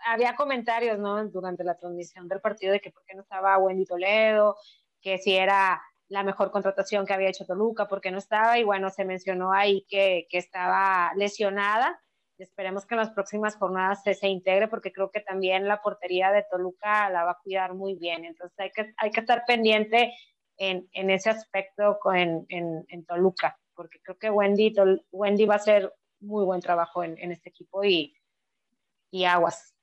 [0.07, 1.27] había comentarios, ¿no?
[1.29, 4.57] Durante la transmisión del partido de que por qué no estaba Wendy Toledo,
[5.01, 8.91] que si era la mejor contratación que había hecho Toluca, porque no estaba, y bueno,
[8.91, 12.01] se mencionó ahí que, que estaba lesionada.
[12.39, 16.31] Esperemos que en las próximas jornadas se, se, integre, porque creo que también la portería
[16.33, 18.25] de Toluca la va a cuidar muy bien.
[18.25, 20.13] Entonces hay que, hay que estar pendiente
[20.59, 24.75] en, en ese aspecto en, en, en, Toluca, porque creo que Wendy,
[25.11, 25.93] Wendy va a ser
[26.27, 28.15] muy buen trabajo en, en este equipo y,
[29.11, 29.75] y aguas.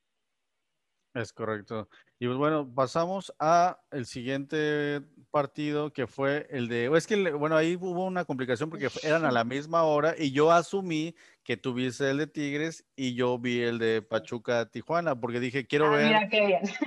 [1.13, 1.87] Es correcto.
[2.19, 7.55] Y pues bueno, pasamos a el siguiente partido que fue el de, es que bueno,
[7.55, 12.11] ahí hubo una complicación porque eran a la misma hora y yo asumí que tuviese
[12.11, 16.29] el de Tigres y yo vi el de Pachuca Tijuana porque dije, quiero ah, ver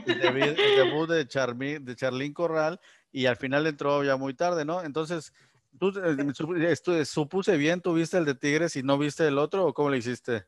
[0.06, 2.80] El, debut de, Charmi, de Charlín Corral
[3.12, 4.82] y al final entró ya muy tarde, ¿no?
[4.82, 5.34] Entonces,
[5.78, 9.90] ¿Tú eh, supuse bien, tuviste el de Tigres y no viste el otro o cómo
[9.90, 10.46] le hiciste?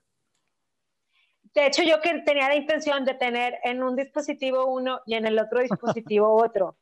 [1.54, 5.26] De hecho, yo que tenía la intención de tener en un dispositivo uno y en
[5.26, 6.76] el otro dispositivo otro.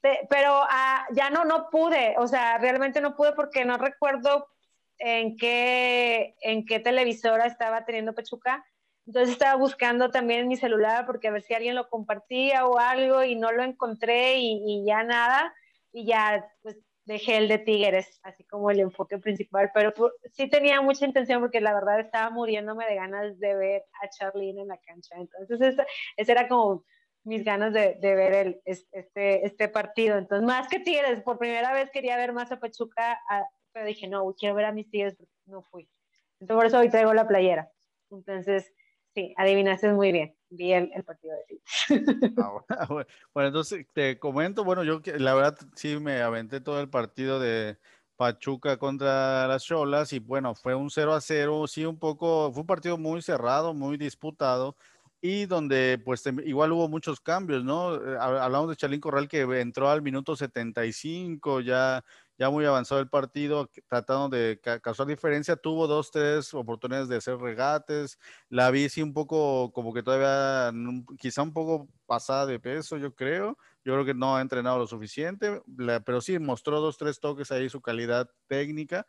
[0.00, 4.46] Pero ah, ya no, no pude, o sea, realmente no pude porque no recuerdo
[4.98, 8.64] en qué, en qué televisora estaba teniendo Pachuca.
[9.06, 12.78] Entonces estaba buscando también en mi celular porque a ver si alguien lo compartía o
[12.78, 15.52] algo y no lo encontré y, y ya nada
[15.92, 16.76] y ya pues
[17.08, 19.94] dejé el de Tigres, así como el enfoque principal, pero
[20.30, 24.60] sí tenía mucha intención porque la verdad estaba muriéndome de ganas de ver a Charlene
[24.60, 25.16] en la cancha.
[25.16, 25.74] Entonces,
[26.18, 26.84] ese era como
[27.24, 30.18] mis ganas de, de, ver el, este, este partido.
[30.18, 33.18] Entonces, más que Tigres, por primera vez quería ver más a Pachuca,
[33.72, 35.88] pero dije, no, quiero ver a mis Tigres, no fui.
[36.40, 37.70] Entonces, por eso hoy traigo la playera.
[38.10, 38.70] Entonces,
[39.14, 40.37] sí, adivinaste muy bien.
[40.50, 42.34] Vi el, partido de Tigres.
[42.38, 42.62] Ah,
[43.34, 47.78] bueno, entonces te comento, bueno, yo la verdad sí me aventé todo el partido de
[48.16, 52.62] Pachuca contra las Cholas y bueno, fue un 0 a 0, sí, un poco, fue
[52.62, 54.76] un partido muy cerrado, muy disputado
[55.20, 57.94] y donde pues igual hubo muchos cambios, ¿no?
[57.96, 62.04] Eh, hablamos de Chalín Corral que entró al minuto 75, ya
[62.38, 67.36] ya muy avanzado el partido, tratando de causar diferencia, tuvo dos, tres oportunidades de hacer
[67.36, 68.16] regates,
[68.48, 70.72] la vi sí un poco como que todavía,
[71.18, 73.58] quizá un poco pasada de peso, yo creo,
[73.88, 75.62] yo creo que no ha entrenado lo suficiente,
[76.04, 79.06] pero sí mostró dos, tres toques ahí su calidad técnica,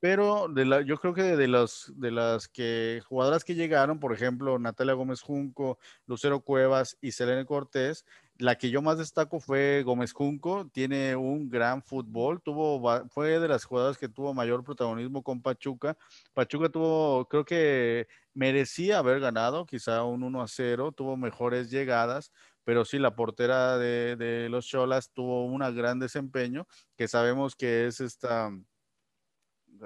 [0.00, 4.58] pero la, yo creo que de, los, de las que jugadoras que llegaron, por ejemplo,
[4.58, 8.06] Natalia Gómez Junco, Lucero Cuevas y Selene Cortés,
[8.38, 13.48] la que yo más destaco fue Gómez Junco, tiene un gran fútbol, tuvo, fue de
[13.48, 15.98] las jugadoras que tuvo mayor protagonismo con Pachuca.
[16.32, 22.32] Pachuca tuvo, creo que merecía haber ganado, quizá un 1 a 0, tuvo mejores llegadas,
[22.64, 28.00] pero sí, la portera de, los Cholas tuvo un gran desempeño, que sabemos que es
[28.00, 28.50] esta...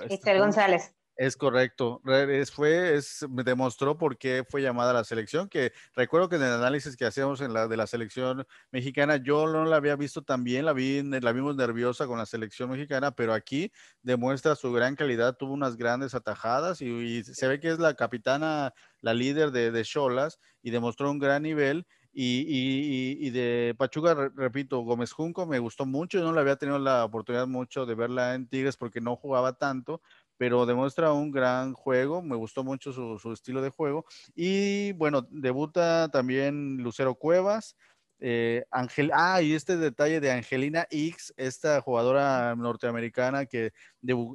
[0.09, 0.97] esta González.
[1.17, 2.03] Es correcto.
[2.05, 6.43] Es, fue, es, demostró por qué fue llamada a la selección, que recuerdo que en
[6.43, 10.23] el análisis que hacíamos en la, de la selección mexicana, yo no la había visto
[10.23, 13.73] tan bien, la, vi, la vimos nerviosa con la selección mexicana, pero aquí
[14.03, 18.75] demuestra su gran calidad, tuvo unas grandes atajadas y, se ve que es la capitana,
[19.01, 21.87] la líder de Cholas y demostró un gran nivel.
[22.19, 26.19] Y, y, de Pachuca, repito, Gómez Junco me gustó mucho.
[26.19, 29.59] Yo no le había tenido la oportunidad mucho de verla en Tigres porque no jugaba
[29.59, 30.01] tanto,
[30.39, 34.07] pero demuestra un gran juego, me gustó mucho su, estilo de juego.
[34.35, 37.77] Y bueno, debuta también Lucero Cuevas.
[38.19, 43.75] Eh, Angel, ah, y este detalle de Angelina X, esta jugadora norteamericana que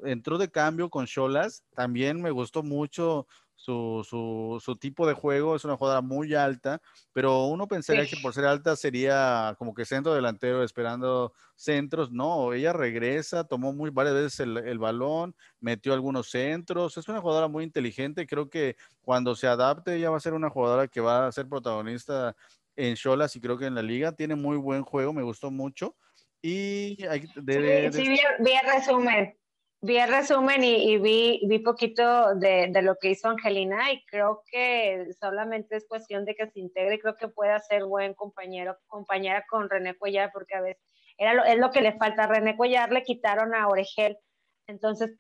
[0.04, 3.26] entró de cambio con Cholas, también me gustó mucho
[3.62, 6.82] su, su, tipo de juego, es una jugadora muy alta,
[7.14, 12.54] pero uno pensaría que por ser alta sería como que centro delantero esperando centros, no,
[12.54, 17.48] ella regresa, tomó muy varias veces el, el balón, metió algunos centros, es una jugadora
[17.48, 21.28] muy inteligente, creo que cuando se adapte ella va a ser una jugadora que va
[21.28, 22.36] a ser protagonista
[22.76, 25.96] en Cholas y creo que en la liga, tiene muy buen juego, me gustó mucho.
[26.42, 28.08] Y hay, de, sí,
[28.40, 29.36] vi el resumen
[29.82, 34.44] vi el resumen y, vi, vi poquito de, de, lo que hizo Angelina y creo
[34.50, 37.00] que solamente es cuestión de que se integre.
[37.00, 40.84] Creo que puede ser buen compañero, compañera con René Cuellar, porque a veces
[41.18, 42.24] era lo, es lo que le falta.
[42.24, 44.18] A René Cuellar le quitaron a Oregel,
[44.68, 45.18] entonces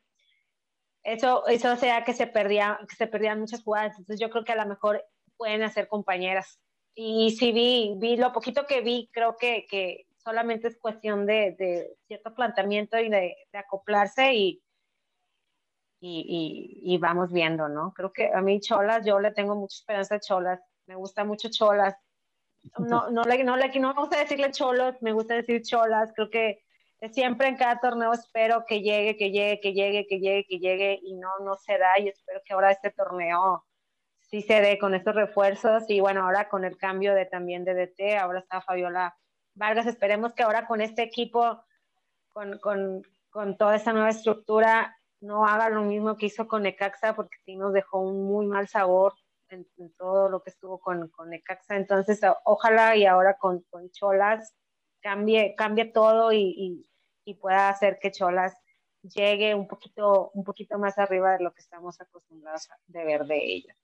[1.03, 3.97] eso, eso sea que se, perdía, que se perdían muchas jugadas.
[3.97, 5.03] Entonces yo creo que a lo mejor
[5.37, 6.59] pueden hacer compañeras.
[6.93, 11.95] Y sí vi, vi lo poquito que vi, creo que, que solamente es cuestión de,
[12.07, 14.63] cierto planteamiento y de, acoplarse y,
[15.99, 17.93] y, vamos viendo, ¿no?
[17.93, 21.49] Creo que a mí Cholas, yo le tengo mucha esperanza a Cholas, me gusta mucho
[21.49, 21.95] Cholas.
[22.77, 26.29] No, no, le, no, le, no me gusta decirle Cholos, me gusta decir Cholas, creo
[26.29, 26.63] que
[27.11, 30.99] siempre en cada torneo espero que llegue, que llegue, que llegue, que llegue, que llegue
[31.01, 33.65] y no, no se da y espero que ahora este torneo
[34.19, 37.73] sí se dé con estos refuerzos y bueno, ahora con el cambio de también de
[37.73, 39.15] DT, ahora está Fabiola
[39.53, 41.63] Vargas, esperemos que ahora con este equipo,
[42.29, 47.15] con, con, con toda esta nueva estructura, no haga lo mismo que hizo con Necaxa,
[47.15, 49.13] porque sí nos dejó un muy mal sabor
[49.49, 51.75] en, todo lo que estuvo con, con Necaxa.
[51.75, 54.53] Entonces, ojalá y ahora con, con Cholas
[55.01, 56.87] cambie, cambie todo y,
[57.25, 58.53] y, pueda hacer que Cholas
[59.03, 63.37] llegue un poquito, un poquito más arriba de lo que estamos acostumbrados de ver de
[63.37, 63.75] ella.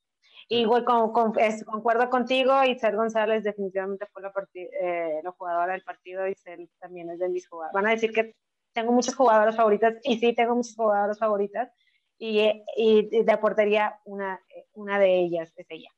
[0.50, 6.70] Igual con, concuerdo contigo, Isel González definitivamente fue la, eh, la jugadora del partido, Isel
[6.80, 7.74] también es de mis jugadoras.
[7.74, 8.36] Van a decir que
[8.74, 11.70] tengo muchas jugadoras favoritas, y sí, tengo muchas jugadoras favoritas,
[12.18, 14.42] y, y de portería una,
[14.74, 15.90] una de ellas es ella.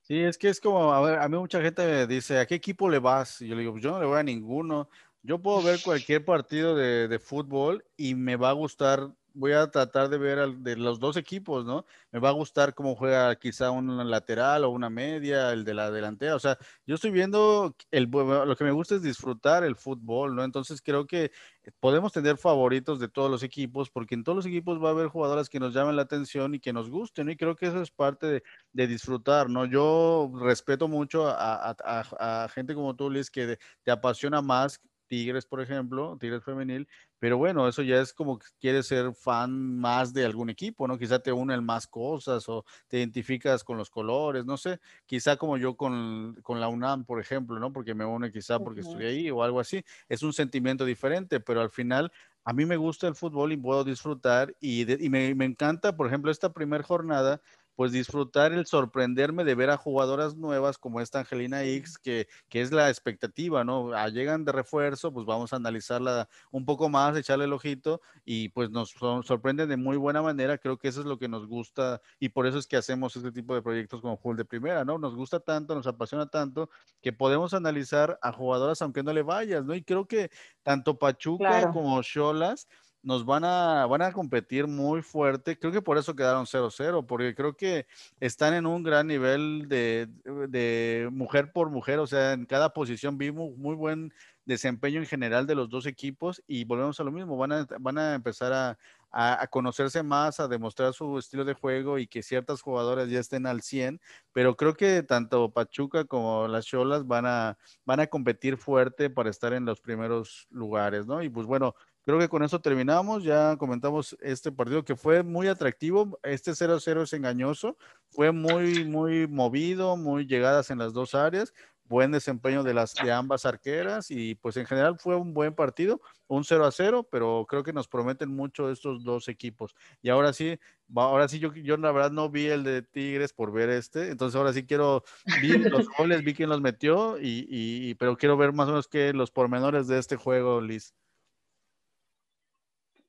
[0.00, 2.56] Sí, es que es como, a ver, a mí mucha gente me dice, ¿a qué
[2.56, 3.40] equipo le vas?
[3.40, 4.88] Y yo le digo, yo no le voy a ninguno.
[5.22, 9.70] Yo puedo ver cualquier partido de, de fútbol y me va a gustar voy a
[9.70, 11.84] tratar de ver de los dos equipos, ¿no?
[12.12, 15.90] Me va a gustar cómo juega quizá un lateral o una media, el de la
[15.90, 16.36] delantera.
[16.36, 16.56] O sea,
[16.86, 20.44] yo estoy viendo, el, lo que me gusta es disfrutar el fútbol, ¿no?
[20.44, 21.32] Entonces creo que
[21.80, 25.08] podemos tener favoritos de todos los equipos, porque en todos los equipos va a haber
[25.08, 27.90] jugadoras que nos llamen la atención y que nos gusten, y creo que eso es
[27.90, 29.64] parte de, disfrutar, ¿no?
[29.64, 36.16] Yo respeto mucho a, gente como tú, Liz, que te apasiona más Tigres, por ejemplo,
[36.20, 36.88] Tigres femenil,
[37.18, 40.98] pero bueno, eso ya es como que quieres ser fan más de algún equipo, ¿no?
[40.98, 45.56] Quizá te unen más cosas o te identificas con los colores, no sé, quizá como
[45.56, 47.72] yo con, con la UNAM, por ejemplo, ¿no?
[47.72, 51.60] Porque me une quizá porque estudié ahí o algo así, es un sentimiento diferente, pero
[51.60, 52.12] al final
[52.44, 56.06] a mí me gusta el fútbol y puedo disfrutar y, y me, me, encanta, por
[56.06, 57.40] ejemplo, esta primera jornada
[57.76, 62.60] pues disfrutar el sorprenderme de ver a jugadoras nuevas como esta Angelina X, que, que
[62.60, 63.92] es la expectativa, ¿no?
[63.94, 68.50] Ah, llegan de refuerzo, pues vamos a analizarla un poco más, echarle el ojito y
[68.50, 70.58] pues nos sorprenden de muy buena manera.
[70.58, 73.32] Creo que eso es lo que nos gusta y por eso es que hacemos este
[73.32, 74.98] tipo de proyectos como Full de Primera, ¿no?
[74.98, 76.70] Nos gusta tanto, nos apasiona tanto
[77.02, 79.74] que podemos analizar a jugadoras aunque no le vayas, ¿no?
[79.74, 80.30] Y creo que
[80.62, 82.68] tanto Pachuca como Cholas
[83.04, 85.58] nos van a, van a competir muy fuerte.
[85.58, 87.86] Creo que por eso quedaron 0-0, porque creo que
[88.18, 90.08] están en un gran nivel de,
[90.48, 94.12] de, mujer por mujer, o sea, en cada posición vimos muy buen
[94.46, 97.98] desempeño en general de los dos equipos y volvemos a lo mismo, van a, van
[97.98, 98.78] a empezar a,
[99.10, 103.46] a, conocerse más, a demostrar su estilo de juego y que ciertas jugadoras ya estén
[103.46, 104.00] al 100,
[104.32, 109.30] pero creo que tanto Pachuca como las Cholas van a, van a competir fuerte para
[109.30, 111.22] estar en los primeros lugares, ¿no?
[111.22, 111.74] Y pues bueno,
[112.04, 113.24] Creo que con eso terminamos.
[113.24, 116.18] Ya comentamos este partido que fue muy atractivo.
[116.22, 117.78] Este 0-0 es engañoso.
[118.10, 121.54] Fue muy, muy movido, muy llegadas en las dos áreas.
[121.86, 126.00] Buen desempeño de las de ambas arqueras y pues en general fue un buen partido,
[126.28, 129.74] un 0 a 0, pero creo que nos prometen mucho estos dos equipos.
[130.00, 130.58] Y ahora sí,
[130.96, 134.34] ahora sí yo, yo la verdad no vi el de Tigres por ver este, entonces
[134.34, 135.04] ahora sí quiero,
[135.42, 138.88] vi los goles, vi quién los metió, y, y, pero quiero ver más o menos
[138.88, 140.94] que los pormenores de este juego, Liz.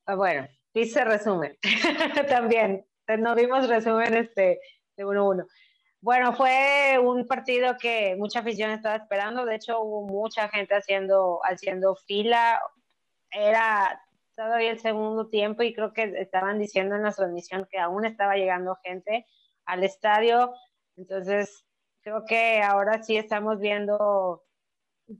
[0.07, 1.57] Ah, bueno, dice resumen.
[2.29, 2.85] También,
[3.17, 4.59] no vimos resumen este,
[4.95, 5.47] de 1-1.
[5.99, 9.45] Bueno, fue un partido que mucha afición estaba esperando.
[9.45, 12.61] De hecho, hubo mucha gente haciendo, haciendo fila.
[13.31, 13.99] Era
[14.35, 18.35] todavía el segundo tiempo y creo que estaban diciendo en la transmisión que aún estaba
[18.35, 19.25] llegando gente
[19.65, 20.53] al estadio.
[20.95, 21.65] Entonces,
[22.01, 24.44] creo que ahora sí estamos viendo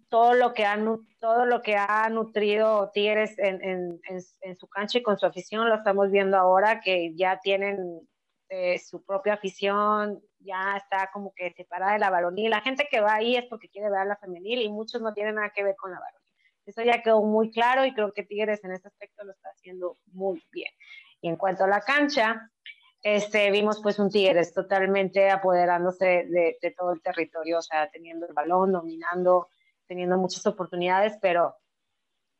[0.09, 0.77] todo lo que ha,
[1.19, 3.99] todo lo que ha nutrido Tigres en, en,
[4.41, 8.07] en, su cancha y con su afición, lo estamos viendo ahora que ya tienen
[8.49, 12.49] eh, su propia afición, ya está como que separada de la varonil.
[12.49, 15.13] La gente que va ahí es porque quiere ver a la femenil y muchos no
[15.13, 16.21] tienen nada que ver con la varonil.
[16.65, 19.97] Eso ya quedó muy claro y creo que Tigres en este aspecto lo está haciendo
[20.13, 20.71] muy bien.
[21.21, 22.51] Y en cuanto a la cancha,
[23.03, 28.25] este, vimos pues un Tigres totalmente apoderándose de, de todo el territorio, o sea, teniendo
[28.25, 29.49] el balón, dominando,
[29.87, 31.55] teniendo muchas oportunidades, pero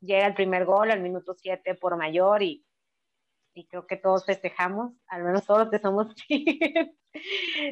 [0.02, 2.66] llega el primer gol al minuto 7 por mayor y,
[3.54, 6.08] y, creo que todos festejamos, al menos todos los que somos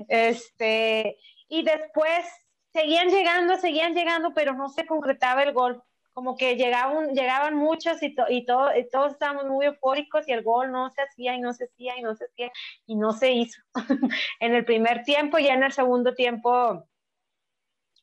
[0.07, 1.17] este,
[1.47, 2.25] y después
[2.71, 5.83] seguían llegando, seguían llegando, pero no se concretaba el gol.
[6.13, 10.43] Como que llegaban, llegaban muchos y, y, todo, y todos estábamos muy eufóricos y el
[10.43, 12.51] gol no se hacía y no se hacía y no se hacía
[12.85, 13.61] y no se hizo.
[14.39, 16.87] en el primer tiempo y en el segundo tiempo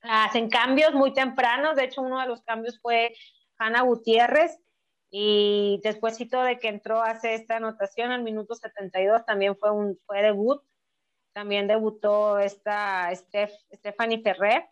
[0.03, 3.15] hacen cambios muy tempranos, de hecho uno de los cambios fue
[3.59, 4.59] Hanna Gutiérrez
[5.11, 10.23] y despuésito de que entró hace esta anotación al minuto 72 también fue un fue
[10.23, 10.63] debut,
[11.33, 14.69] también debutó esta Steph, Stephanie Ferrer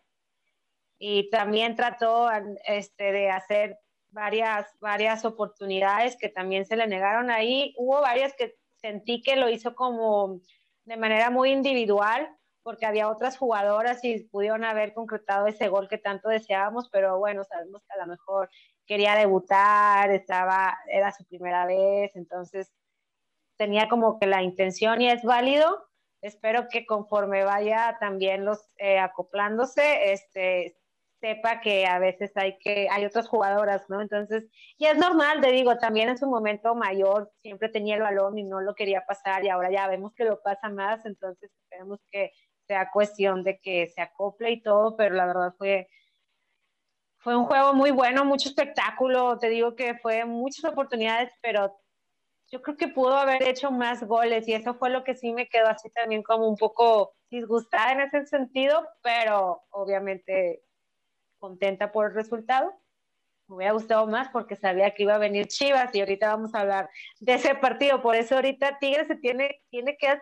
[0.97, 2.29] y también trató
[2.65, 3.79] este, de hacer
[4.11, 7.73] varias, varias oportunidades que también se le negaron ahí.
[7.77, 10.41] Hubo varias que sentí que lo hizo como
[10.83, 12.29] de manera muy individual,
[12.69, 17.43] porque había otras jugadoras y pudieron haber concretado ese gol que tanto deseábamos, pero bueno,
[17.43, 18.47] sabemos que a lo mejor
[18.85, 22.71] quería debutar, estaba, era su primera vez, entonces
[23.57, 25.89] tenía como que la intención y es válido.
[26.21, 30.77] Espero que conforme vaya también los eh, acoplándose, este,
[31.19, 33.99] sepa que a veces hay que, hay otras jugadoras, ¿no?
[33.99, 34.45] Entonces,
[34.77, 38.43] y es normal, te digo, también en su momento mayor siempre tenía el balón y
[38.43, 42.31] no lo quería pasar y ahora ya vemos que lo pasa más, entonces esperemos que
[42.69, 45.89] sea cuestión de que se acople y todo, pero la verdad fue,
[47.17, 51.75] fue un juego muy bueno, mucho espectáculo, te digo que fue muchas oportunidades, pero
[52.51, 55.49] yo creo que pudo haber hecho más goles y eso fue lo que sí me
[55.49, 60.61] quedó así también como un poco disgustada en ese sentido, pero obviamente
[61.39, 62.71] contenta por el resultado.
[63.47, 66.59] Me hubiera gustado más porque sabía que iba a venir Chivas y ahorita vamos a
[66.59, 66.89] hablar
[67.19, 67.99] de ese partido.
[68.03, 70.19] Por eso ahorita Tigres se tiene, tiene que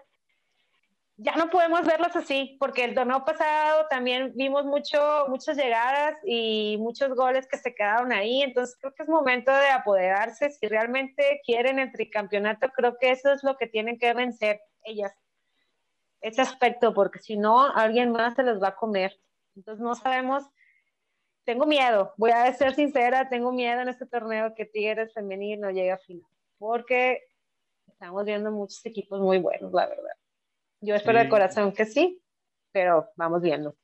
[1.18, 6.78] ya no podemos verlos así, porque el torneo pasado también vimos mucho, muchas llegadas y
[6.80, 11.42] muchos goles que se quedaron ahí, entonces creo que es momento de apoderarse, si realmente
[11.44, 15.12] quieren el tricampeonato, creo que eso es lo que tienen que vencer ellas,
[16.22, 19.20] ese aspecto, porque si no, alguien más se los va a comer.
[19.56, 20.44] Entonces no sabemos
[21.48, 25.72] tengo miedo, voy a ser sincera, tengo miedo en este torneo que Tigres femenil no
[25.72, 27.24] llegue a final, porque
[27.88, 30.12] estamos viendo muchos equipos muy buenos, la verdad.
[30.82, 32.22] Yo espero de corazón que sí,
[32.72, 33.76] pero vamos viendo.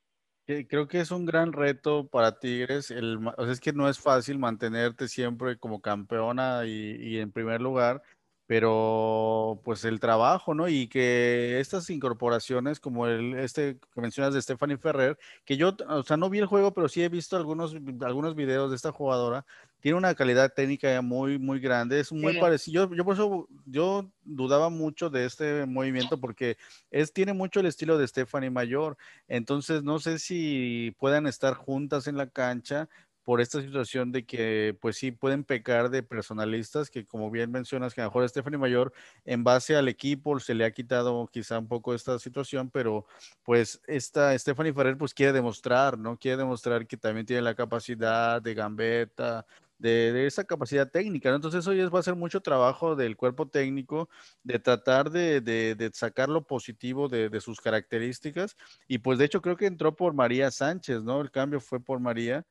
[0.45, 2.91] Creo que es un gran reto para Tigres.
[2.91, 7.31] El, o sea, es que no es fácil mantenerte siempre como campeona y, y en
[7.31, 8.01] primer lugar
[8.45, 10.67] pero pues el trabajo, ¿no?
[10.67, 16.03] Y que estas incorporaciones, como el este que mencionas de Stephanie Ferrer, que yo, o
[16.03, 19.45] sea, no vi el juego, pero sí he visto algunos, algunos videos de esta jugadora,
[19.79, 24.09] tiene una calidad técnica muy, muy grande, es muy parecido, yo, yo, por eso, yo
[24.23, 26.57] dudaba mucho de este movimiento porque
[26.91, 32.07] es, tiene mucho el estilo de Stephanie Mayor, entonces no sé si puedan estar juntas
[32.07, 32.89] en la cancha,
[33.23, 37.93] por esta situación de que pues sí pueden pecar de personalistas, que como bien mencionas,
[37.93, 38.93] que a lo mejor Stephanie Mayor
[39.25, 43.05] en base al equipo se le ha quitado quizá un poco esta situación, pero
[43.43, 46.17] pues esta Stephanie Ferrer pues quiere demostrar, ¿no?
[46.17, 49.45] Quiere demostrar que también tiene la capacidad de gambeta,
[49.83, 51.35] de, esa capacidad técnica, ¿no?
[51.35, 54.09] Entonces ya va a ser mucho trabajo del cuerpo técnico
[54.43, 58.55] de tratar de, de, sacar lo positivo de, sus características
[58.87, 61.21] y pues de hecho creo que entró por María Sánchez, ¿no?
[61.21, 62.45] El cambio fue por María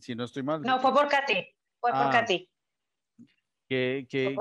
[0.00, 0.62] si no estoy mal.
[0.62, 1.34] No, fue por Katy.
[1.80, 2.10] Fue por ah.
[2.10, 2.48] Katy.
[3.68, 4.36] Que, que,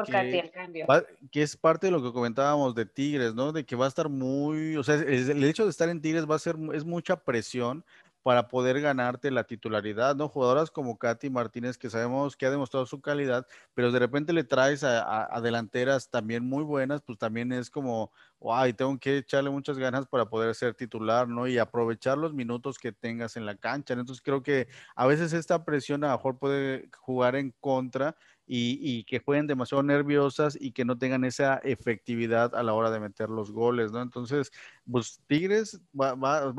[1.32, 3.54] que, es parte de lo que comentábamos de Tigres, ¿no?
[3.54, 6.36] De que va a estar muy, o sea, el hecho de estar en Tigres va
[6.36, 7.86] a ser, es mucha presión
[8.24, 10.28] para poder ganarte la titularidad, ¿no?
[10.28, 14.44] Jugadoras como Katy Martínez, que sabemos que ha demostrado su calidad, pero de repente le
[14.44, 18.12] traes a, delanteras también muy buenas, pues también es como,
[18.44, 21.48] ay, tengo que echarle muchas ganas para poder ser titular, ¿no?
[21.48, 23.94] Y aprovechar los minutos que tengas en la cancha.
[23.94, 28.16] Entonces creo que a veces esta presión a lo mejor puede jugar en contra
[28.54, 33.00] y, que jueguen demasiado nerviosas y que no tengan esa efectividad a la hora de
[33.00, 34.02] meter los goles, ¿no?
[34.02, 34.52] Entonces,
[34.90, 36.14] pues Tigres va,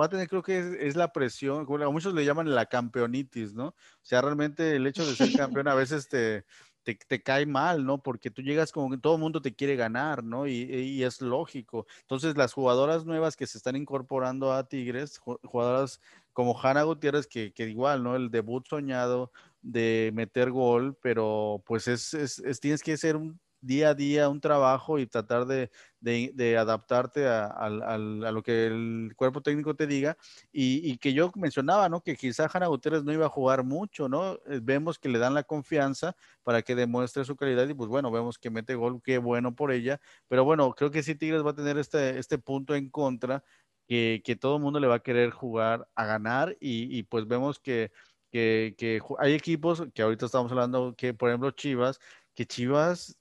[0.04, 3.66] a tener, creo que es, la presión, como muchos le llaman la campeonitis, ¿no?
[3.66, 6.46] O sea, realmente el hecho de ser campeón a veces te,
[6.82, 8.02] te, cae mal, ¿no?
[8.02, 10.46] Porque tú llegas como que todo el mundo te quiere ganar, ¿no?
[10.46, 11.86] Y, y, es lógico.
[12.00, 16.00] Entonces, las jugadoras nuevas que se están incorporando a Tigres, jugadoras
[16.32, 18.16] como Hanna Gutiérrez, que, que igual, ¿no?
[18.16, 23.90] El debut soñado, de meter gol, pero pues es, es, tienes que hacer un día
[23.90, 29.12] a día un trabajo y tratar de, de, adaptarte a, a, a, lo que el
[29.16, 30.18] cuerpo técnico te diga.
[30.52, 32.02] Y, y, que yo mencionaba, ¿no?
[32.02, 34.34] Que quizá Hanna Gutiérrez no iba a jugar mucho, ¿no?
[34.46, 38.10] Eh, vemos que le dan la confianza para que demuestre su calidad y pues bueno,
[38.10, 40.00] vemos que mete gol, qué bueno por ella.
[40.28, 43.44] Pero bueno, creo que sí Tigres va a tener este, este punto en contra,
[43.88, 47.26] que, que todo el mundo le va a querer jugar a ganar y, y pues
[47.26, 47.90] vemos que
[48.32, 52.00] que, hay equipos que ahorita estamos hablando, que por ejemplo Chivas,
[52.34, 53.18] que Chivas,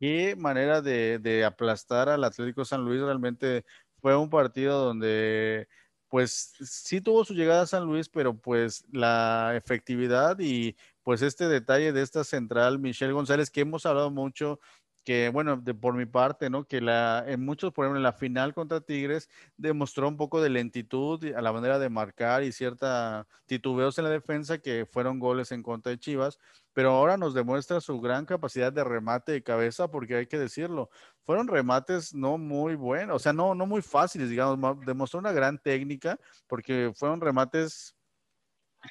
[0.00, 3.64] qué manera de, de aplastar al Atlético San Luis, realmente
[4.00, 5.68] fue un partido donde
[6.08, 11.48] pues sí tuvo su llegada a San Luis, pero pues la efectividad y pues este
[11.48, 14.58] detalle de esta central, Michelle González, que hemos hablado mucho
[15.04, 16.64] que bueno, de, por mi parte, ¿no?
[16.64, 20.50] Que la, en muchos, por ejemplo, en la final contra Tigres demostró un poco de
[20.50, 25.52] lentitud a la manera de marcar y cierta titubeos en la defensa que fueron goles
[25.52, 26.38] en contra de Chivas,
[26.72, 30.90] pero ahora nos demuestra su gran capacidad de remate de cabeza porque hay que decirlo,
[31.24, 35.58] fueron remates no muy buenos, o sea, no, no muy fáciles, digamos, demostró una gran
[35.58, 37.96] técnica porque fueron remates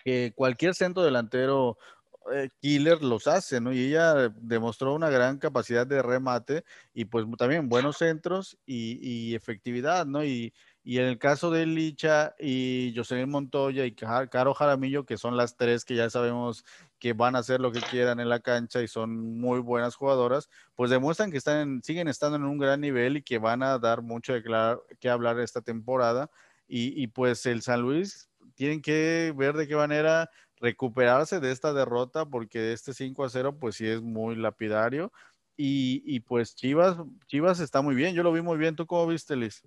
[0.03, 1.77] que cualquier centro delantero
[2.31, 3.73] eh, killer los hace, ¿no?
[3.73, 6.63] Y ella demostró una gran capacidad de remate
[6.93, 10.23] y pues también buenos centros y, efectividad, ¿no?
[10.23, 10.53] Y,
[10.85, 15.85] en el caso de Licha y Jocelyn Montoya y Caro Jaramillo, que son las tres
[15.85, 16.65] que ya sabemos
[16.97, 20.49] que van a hacer lo que quieran en la cancha y son muy buenas jugadoras,
[20.75, 24.01] pues demuestran que están siguen estando en un gran nivel y que van a dar
[24.01, 24.33] mucho
[24.99, 26.31] que hablar esta temporada.
[26.67, 30.29] Y, y pues el San Luis tienen que ver de qué manera
[30.59, 35.11] recuperarse de esta derrota porque este 5 a 0 pues sí es muy lapidario
[35.55, 36.95] y, y, pues Chivas,
[37.27, 39.61] Chivas está muy bien, yo lo vi muy bien, ¿tú cómo viste Liz?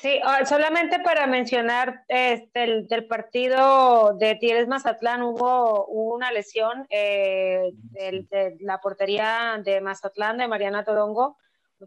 [0.00, 7.70] Sí, ah, solamente para mencionar este, del partido de Tigres Mazatlán hubo, una lesión eh,
[7.72, 11.36] de la portería de Mazatlán de Mariana Torongo,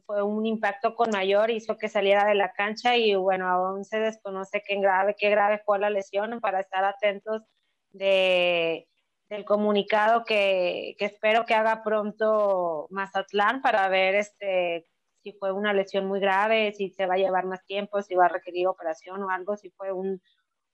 [0.02, 4.00] fue un impacto con mayor, hizo que saliera de la cancha y bueno, aún se
[4.00, 7.44] desconoce qué grave, qué grave fue la lesión para estar atentos
[7.92, 8.88] de,
[9.30, 14.86] del comunicado que, que, espero que haga pronto Mazatlán para ver este
[15.24, 18.26] si fue una lesión muy grave, si se va a llevar más tiempo, si va
[18.26, 20.22] a requerir operación o algo, si fue un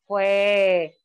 [0.06, 0.96] fue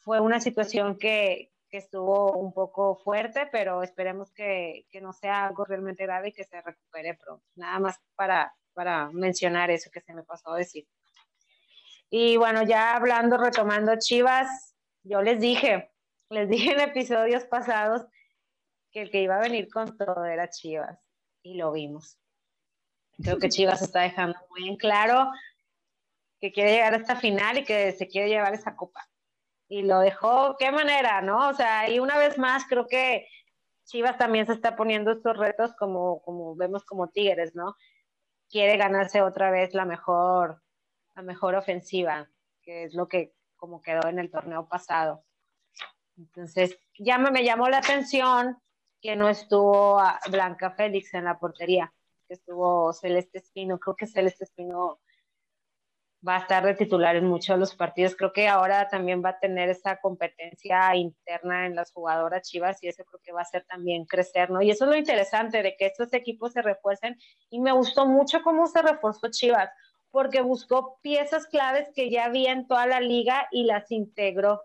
[0.00, 5.46] fue una situación que, que estuvo un poco fuerte, pero esperemos que, que, no sea
[5.46, 7.44] algo realmente grave y que se recupere pronto.
[7.56, 10.86] Nada más para, para mencionar eso que se me pasó a decir.
[12.10, 15.90] Y bueno, ya hablando, retomando Chivas, yo les dije,
[16.30, 18.06] les dije en episodios pasados
[18.90, 20.98] que el que iba a venir con todo era Chivas
[21.42, 22.18] y lo vimos.
[23.22, 25.30] Creo que Chivas está dejando muy en claro
[26.40, 29.08] que quiere llegar a esta final y que se quiere llevar esa copa.
[29.68, 31.48] Y lo dejó, qué manera, ¿no?
[31.48, 33.28] O sea, y una vez más creo que
[33.84, 37.76] Chivas también se está poniendo estos retos como, como vemos como Tigres, ¿no?
[38.50, 40.62] Quiere ganarse otra vez la mejor,
[41.14, 42.30] la mejor ofensiva,
[42.62, 45.24] que es lo que como quedó en el torneo pasado.
[46.16, 48.58] Entonces, ya me, me llamó la atención
[49.00, 50.00] que no estuvo
[50.30, 51.92] Blanca Félix en la portería,
[52.26, 53.78] que estuvo Celeste Espino.
[53.78, 55.00] Creo que Celeste Espino
[56.26, 58.16] va a estar de titular en muchos de los partidos.
[58.16, 62.88] Creo que ahora también va a tener esa competencia interna en las jugadoras chivas y
[62.88, 64.60] eso creo que va a hacer también crecer, ¿no?
[64.60, 67.16] Y eso es lo interesante de que estos equipos se refuercen
[67.50, 69.70] y me gustó mucho cómo se reforzó Chivas,
[70.10, 74.62] porque buscó piezas claves que ya había en toda la liga y las integró.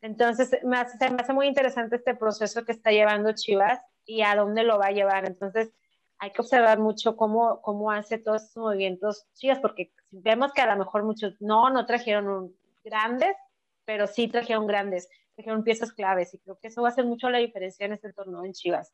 [0.00, 4.34] Entonces, me hace, me hace muy interesante este proceso que está llevando Chivas y a
[4.34, 5.26] dónde lo va a llevar.
[5.26, 5.72] Entonces,
[6.18, 10.66] hay que observar mucho cómo, cómo hace todos estos movimientos Chivas, porque vemos que a
[10.66, 12.54] lo mejor muchos no, no trajeron
[12.84, 13.36] grandes,
[13.84, 17.30] pero sí trajeron grandes, trajeron piezas claves y creo que eso va a hacer mucho
[17.30, 18.92] la diferencia en este torneo en Chivas.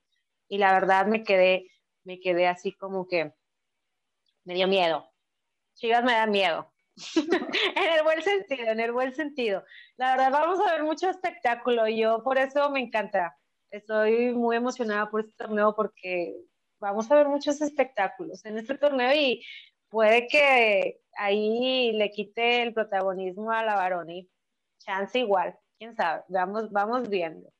[0.49, 1.71] Y la verdad me quedé,
[2.05, 3.33] me quedé así como que
[4.45, 5.09] me dio miedo.
[5.75, 6.73] Chivas me da miedo.
[7.17, 9.65] en el buen sentido, en el buen sentido.
[9.97, 11.89] La verdad, vamos a ver mucho espectáculo.
[11.89, 13.37] y Yo por eso me encanta.
[13.71, 16.37] Estoy muy emocionada por este torneo porque
[16.79, 19.43] vamos a ver muchos espectáculos en este torneo y
[19.93, 24.27] puede que ahí le quite el protagonismo a la Baroni.
[24.79, 26.23] Chance igual, quién sabe.
[26.29, 27.53] Vamos, vamos viendo.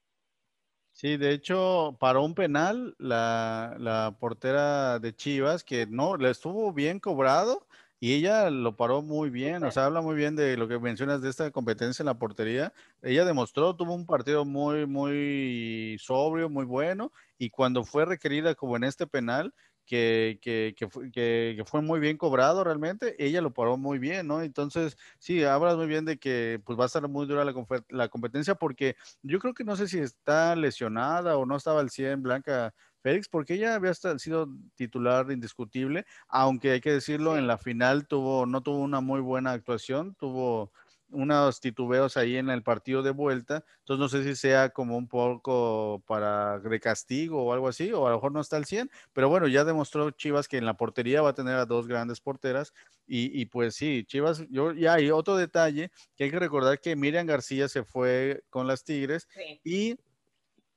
[0.93, 6.73] Sí, de hecho, para un penal, la, la portera de Chivas, que no, le estuvo
[6.73, 7.67] bien cobrado,
[8.01, 11.23] y ella lo paró muy bien, o sea, habla muy bien de lo que mencionas
[11.23, 12.73] de esta competencia en la portería.
[13.01, 18.77] Ella demostró, tuvo un partido muy, muy sobrio, muy bueno, y cuando fue requerida como
[18.77, 19.55] en este penal,
[19.87, 24.27] que, que, que, fue, que, fue muy bien cobrado realmente, ella lo paró muy bien,
[24.27, 24.43] ¿no?
[24.43, 27.55] Entonces, sí, hablas muy bien de que pues va a estar muy dura la,
[27.89, 31.91] la competencia porque yo creo que no sé si está lesionada o no estaba al
[31.91, 37.59] 100 Blanca Félix, porque ella había sido titular indiscutible, aunque hay que decirlo, en la
[37.59, 40.73] final tuvo, no tuvo una muy buena actuación, tuvo
[41.13, 45.09] unos titubeos ahí en el partido de vuelta, entonces no sé si sea como un
[45.09, 48.91] poco para de castigo o algo así, o a lo mejor no está al 100,
[49.13, 52.21] pero bueno, ya demostró Chivas que en la portería va a tener a dos grandes
[52.21, 52.73] porteras
[53.07, 57.27] y, pues sí, Chivas, yo ya hay otro detalle que hay que recordar que Miriam
[57.27, 59.29] García se fue con las Tigres
[59.63, 59.97] y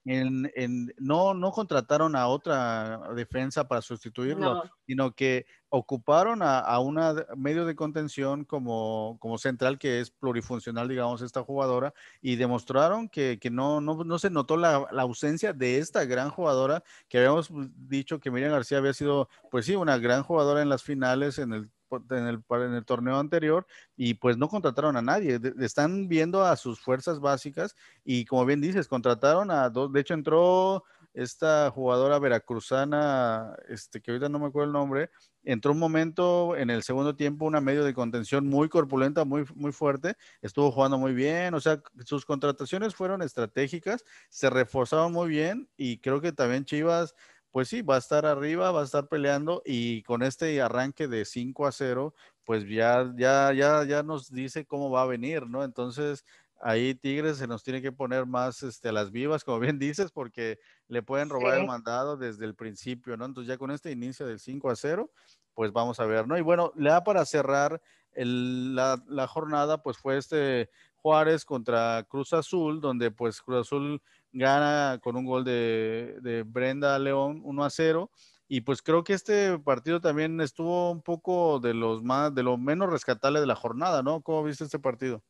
[0.05, 7.25] en, no, no contrataron a otra defensa para sustituirlo, sino que ocuparon a, a una
[7.35, 13.39] medio de contención como, como central que es plurifuncional, digamos, esta jugadora, y demostraron que,
[13.41, 17.49] que no, no, no, se notó la, la, ausencia de esta gran jugadora, que habíamos
[17.75, 21.51] dicho que Miriam García había sido, pues sí, una gran jugadora en las finales, en
[21.53, 21.69] el
[22.09, 23.65] en el, torneo anterior
[23.95, 25.39] y pues no contrataron a nadie.
[25.59, 30.13] están viendo a sus fuerzas básicas y como bien dices, contrataron a dos, de hecho
[30.13, 30.83] entró
[31.15, 35.09] esta jugadora veracruzana, este, que ahorita no me acuerdo el nombre,
[35.45, 39.71] entró un momento en el segundo tiempo, una medio de contención muy corpulenta, muy, muy
[39.71, 45.69] fuerte, estuvo jugando muy bien, o sea, sus contrataciones fueron estratégicas, se reforzaron muy bien
[45.77, 47.15] y creo que también Chivas
[47.55, 51.23] pues sí, va a estar arriba, va a estar peleando y con este arranque de
[51.23, 55.63] 5 a 0, pues ya, ya, ya, ya nos dice cómo va a venir, ¿no?
[55.63, 56.25] Entonces,
[56.59, 60.11] ahí Tigres se nos tiene que poner más este, a las vivas, como bien dices,
[60.11, 63.23] porque le pueden robar el mandado desde el principio, ¿no?
[63.23, 65.09] Entonces ya con este inicio del 5 a 0,
[65.53, 66.37] pues vamos a ver, ¿no?
[66.37, 67.81] Y bueno, le da para cerrar
[68.15, 74.01] la, la, jornada, pues fue este Juárez contra Cruz Azul, donde pues Cruz Azul
[74.35, 78.11] gana con un gol de, Brenda León 1 a 0.
[78.47, 82.57] Y pues creo que este partido también estuvo un poco de los más, de lo
[82.57, 84.21] menos rescatable de la jornada, ¿no?
[84.21, 85.23] ¿Cómo viste este partido?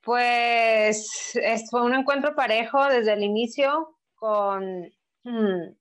[0.00, 1.38] Pues
[1.70, 5.76] fue un encuentro parejo desde el inicio, con, hmm,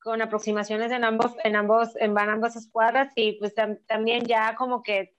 [0.00, 3.54] con aproximaciones en ambos, en ambos, en ambas escuadras, y pues
[3.86, 5.16] también ya como que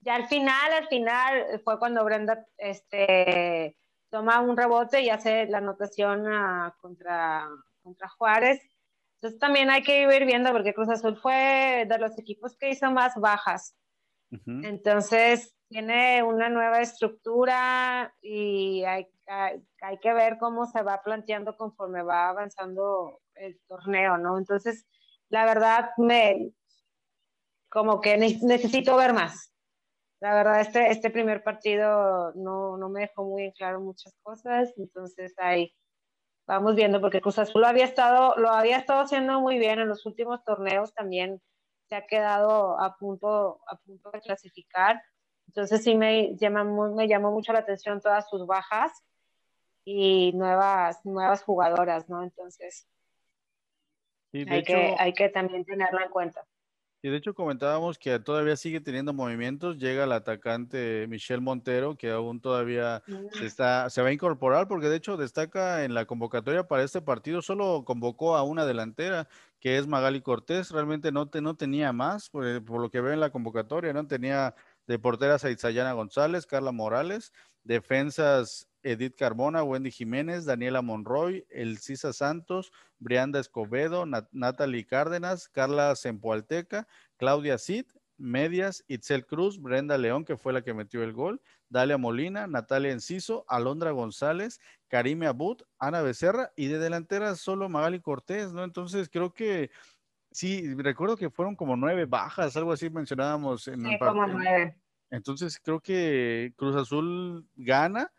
[0.00, 3.76] ya al final, al final fue cuando Brenda este
[4.14, 7.48] toma un rebote y hace la anotación ah, contra,
[7.82, 8.62] contra Juárez.
[9.16, 12.88] Entonces también hay que ir viendo porque Cruz Azul fue de los equipos que hizo
[12.92, 13.76] más bajas.
[14.46, 22.04] Entonces tiene una nueva estructura y hay, hay, que ver cómo se va planteando conforme
[22.04, 24.38] va avanzando el torneo, ¿no?
[24.38, 24.86] Entonces,
[25.28, 26.52] la verdad, me
[27.68, 29.53] como que necesito ver más.
[30.20, 35.34] La verdad, este, este primer partido no, no me dejó muy claro muchas cosas, entonces
[35.38, 35.74] ahí
[36.46, 39.88] vamos viendo, porque Cruz Azul lo había estado, lo había estado haciendo muy bien en
[39.88, 41.40] los últimos torneos, también
[41.88, 45.02] se ha quedado a punto, a punto de clasificar.
[45.48, 48.92] Entonces sí me, llama, me llamó mucho la atención todas sus bajas
[49.84, 52.22] y nuevas, nuevas jugadoras, ¿no?
[52.22, 52.88] Entonces
[54.32, 56.44] hay, que, hay que también tenerlo en cuenta.
[57.04, 59.76] Y de hecho comentábamos que todavía sigue teniendo movimientos.
[59.76, 63.44] Llega el atacante Michelle Montero, que aún todavía se, mm.
[63.44, 67.42] está, se va a incorporar, porque de hecho destaca en la convocatoria para este partido.
[67.42, 69.28] Solo convocó a una delantera,
[69.60, 70.70] que es Magali Cortés.
[70.70, 74.06] Realmente no, te, no tenía más, por, por, lo que veo en la convocatoria, ¿no?
[74.06, 74.54] Tenía
[74.86, 82.12] de porteras a Itzayana González, Carla Morales, defensas Edith Carbona, Wendy Jiménez, Daniela Monroy, Elcisa
[82.12, 86.86] Santos, Brianda Escobedo, Natalie Cárdenas, Carla Sempoalteca,
[87.16, 87.86] Claudia Cid,
[88.16, 92.92] Medias, Itzel Cruz, Brenda León, que fue la que metió el gol, Dalia Molina, Natalia
[92.92, 98.62] Enciso, Alondra González, Karime Abud, Ana Becerra y de delantera solo Magali Cortés, ¿no?
[98.62, 99.70] Entonces creo que
[100.30, 104.76] sí, recuerdo que fueron como nueve bajas, algo así mencionábamos en sí, como nueve.
[105.10, 108.12] Entonces creo que Cruz Azul gana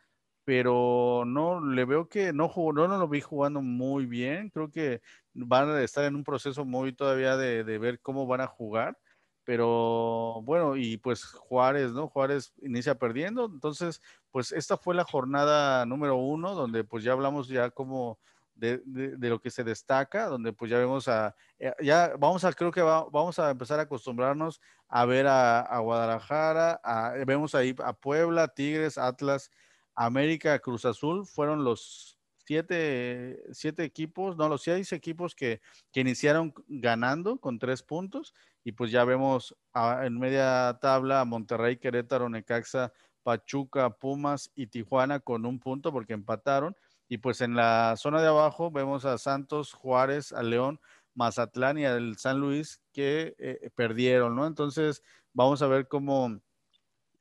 [0.46, 4.50] pero no le veo que no jugó, no, no lo vi jugando muy bien.
[4.52, 5.02] Creo que
[5.34, 8.98] van a estar en un proceso muy todavía de, de, ver cómo van a jugar.
[9.44, 12.08] Pero bueno, y pues Juárez, ¿no?
[12.08, 13.46] Juárez inicia perdiendo.
[13.46, 14.02] Entonces,
[14.32, 18.20] pues esta fue la jornada número uno, donde pues ya hablamos ya como
[18.56, 22.54] de, de, lo que se destaca, donde pues ya vemos a, eh, ya vamos a,
[22.54, 27.76] creo que vamos a empezar a acostumbrarnos a ver a, a Guadalajara, a, vemos ahí
[27.84, 29.52] a Puebla, Tigres, Atlas,
[29.96, 35.62] América, Cruz Azul fueron los siete, siete equipos, no, los seis equipos que,
[35.92, 39.56] que, iniciaron ganando con tres puntos y pues ya vemos
[40.04, 42.94] en media tabla a Monterrey, Querétaro, Necaxa,
[43.24, 46.76] Pachuca, Pumas y Tijuana con un punto porque empataron
[47.08, 50.80] y pues en la zona de abajo vemos a Santos, Juárez, a León,
[51.14, 54.46] Mazatlán y al San Luis que eh, perdieron, ¿no?
[54.46, 55.02] Entonces
[55.34, 56.40] vamos a ver cómo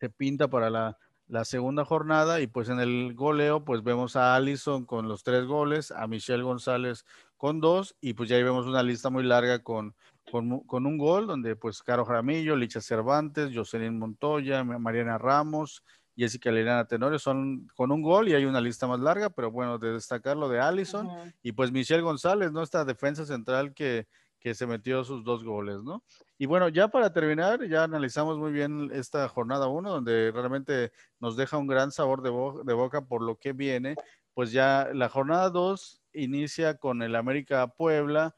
[0.00, 4.34] se pinta para la la segunda jornada y pues en el goleo pues vemos a
[4.34, 7.04] Allison con los tres goles, a Michelle González
[7.36, 9.94] con dos y pues ya ahí vemos una lista muy larga con,
[10.30, 15.82] con, un gol donde pues Caro Jaramillo, Licha Cervantes, Jocelyn Montoya, Mariana Ramos,
[16.16, 19.78] Jessica Liliana Tenorio son con un gol y hay una lista más larga, pero bueno,
[19.78, 21.08] de destacar lo de Allison
[21.42, 22.62] y pues Michelle González, ¿no?
[22.62, 24.06] Esta defensa central que
[24.44, 26.04] que se metió sus dos goles, ¿no?
[26.36, 31.34] Y bueno, ya para terminar, ya analizamos muy bien esta jornada 1, donde realmente nos
[31.34, 32.28] deja un gran sabor de,
[32.64, 33.96] de, boca por lo que viene.
[34.34, 38.34] Pues ya la jornada 2 inicia con el América Puebla,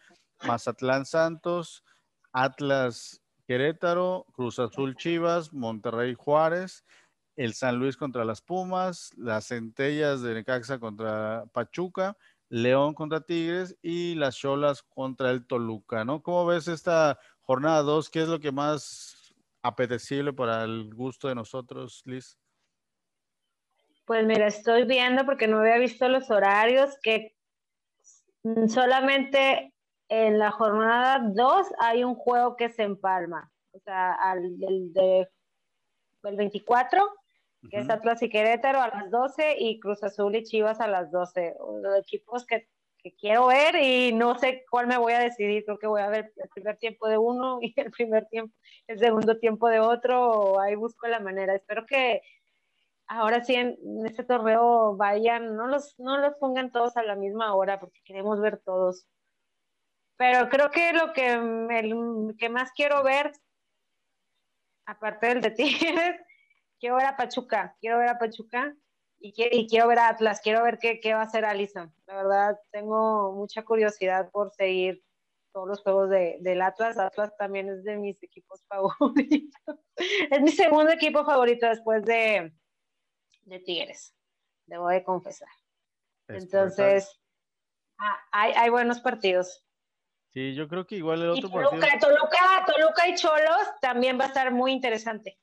[0.47, 1.83] Mazatlán Santos,
[2.31, 6.85] Atlas Querétaro, Cruz Azul Chivas, Monterrey Juárez,
[7.35, 12.17] el San Luis contra las Pumas, las Centellas de Necaxa contra Pachuca,
[12.49, 16.23] León contra Tigres y las Cholas contra el Toluca, ¿no?
[16.23, 18.11] ¿Cómo ves esta jornada 2?
[18.11, 22.39] ¿Qué es lo que más apetecible para el gusto de nosotros, Liz?
[24.05, 27.35] Pues mira, estoy viendo porque no había visto los horarios que
[28.69, 29.75] solamente
[30.09, 33.51] en la jornada 2 hay un juego que se empalma.
[33.73, 35.29] O sea, al, del de,
[36.23, 37.13] el 24
[37.71, 41.11] que es Atlas y Querétaro a las 12 y Cruz Azul y Chivas a las
[41.11, 41.55] 12.
[41.83, 42.69] Los equipos que,
[42.99, 45.65] que, quiero ver y no sé cuál me voy a decidir.
[45.65, 48.55] Creo que voy a ver el primer tiempo de uno y el primer tiempo,
[48.87, 50.61] el segundo tiempo de otro.
[50.61, 51.55] Ahí busco la manera.
[51.55, 52.23] Espero que
[53.09, 57.55] ahora sí en, este torneo vayan, no los, no los pongan todos a la misma
[57.55, 59.07] hora porque queremos ver todos.
[60.17, 63.33] Pero creo que lo que, el, que más quiero ver,
[64.87, 66.21] aparte del de Tigres,
[66.79, 68.75] quiero ver a Pachuca, quiero ver a Pachuca
[69.19, 69.33] y,
[69.69, 71.93] quiero ver a Atlas, quiero ver qué, va a hacer Alison.
[72.07, 75.03] La verdad, tengo mucha curiosidad por seguir
[75.53, 76.99] todos los juegos de, del Atlas.
[76.99, 79.81] Atlas también es de mis equipos favoritos.
[80.31, 82.53] es mi segundo equipo favorito después de,
[83.43, 84.15] de Tigres,
[84.67, 85.49] debo de confesar.
[86.29, 87.21] Entonces,
[87.99, 89.65] ah, hay, hay buenos partidos.
[90.33, 91.99] Sí, yo creo que igual el otro Toluca, partido.
[92.01, 95.39] Toluca, Toluca y Cholos también va a estar muy interesante.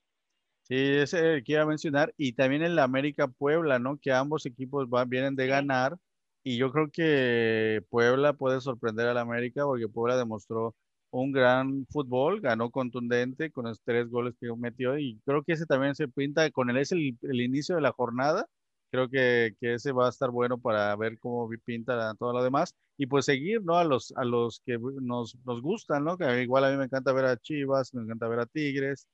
[0.63, 2.13] Sí, ese que iba a mencionar.
[2.17, 3.97] Y también el América Puebla, ¿no?
[3.99, 5.97] Que ambos equipos van, vienen de ganar.
[6.43, 10.75] Y yo creo que Puebla puede sorprender al América porque Puebla demostró
[11.11, 14.97] un gran fútbol, ganó contundente con los tres goles que metió.
[14.97, 18.47] Y creo que ese también se pinta con él, es el, inicio de la jornada.
[18.91, 22.75] Creo que, que, ese va a estar bueno para ver cómo pinta todo lo demás.
[22.97, 23.77] Y pues seguir, ¿no?
[23.77, 26.17] A los, a los que nos, nos gustan, ¿no?
[26.17, 29.07] Que igual a mí me encanta ver a Chivas, me encanta ver a Tigres,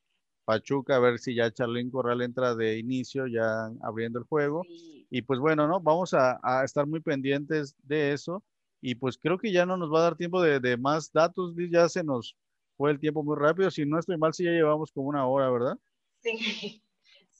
[0.49, 4.63] Pachuca, a ver si ya Charlín Corral entra de inicio, ya abriendo el juego.
[5.11, 5.79] Y pues bueno, ¿no?
[5.79, 8.43] Vamos a, estar muy pendientes de eso.
[8.81, 11.53] Y pues creo que ya no nos va a dar tiempo de, de más datos,
[11.69, 12.35] ya se nos
[12.77, 13.69] fue el tiempo muy rápido.
[13.69, 15.77] Si no estoy mal, si ya llevamos como una hora, ¿verdad?
[16.23, 16.81] Sí.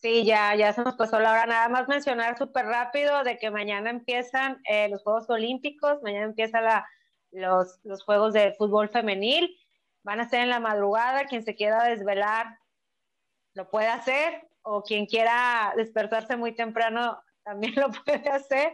[0.02, 1.46] Sí, ya, ya se nos pasó la hora.
[1.46, 6.64] Nada más mencionar súper rápido de que mañana empiezan eh, los Juegos Olímpicos, mañana empiezan
[7.32, 9.54] los, los Juegos de Fútbol Femenil.
[10.04, 11.26] Van a ser en la madrugada.
[11.26, 12.48] Quien se quiera desvelar
[13.54, 18.74] lo puede hacer, o quien quiera despertarse muy temprano también lo puede hacer.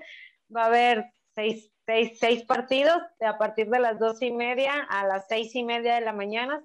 [0.55, 5.05] Va a haber seis, seis, seis partidos a partir de las dos y media a
[5.05, 6.63] las seis y media de la mañana.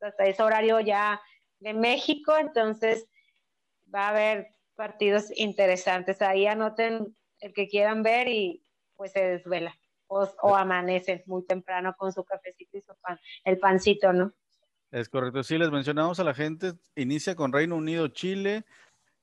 [0.00, 1.20] Hasta ese horario ya
[1.58, 2.36] de México.
[2.36, 3.08] Entonces,
[3.92, 6.22] va a haber partidos interesantes.
[6.22, 8.62] Ahí anoten el que quieran ver y
[8.94, 9.74] pues se desvela.
[10.10, 14.32] O, o amanecen muy temprano con su cafecito y su pan, el pancito, ¿no?
[14.90, 15.42] Es correcto.
[15.42, 18.64] Sí, les mencionamos a la gente, inicia con Reino Unido, Chile,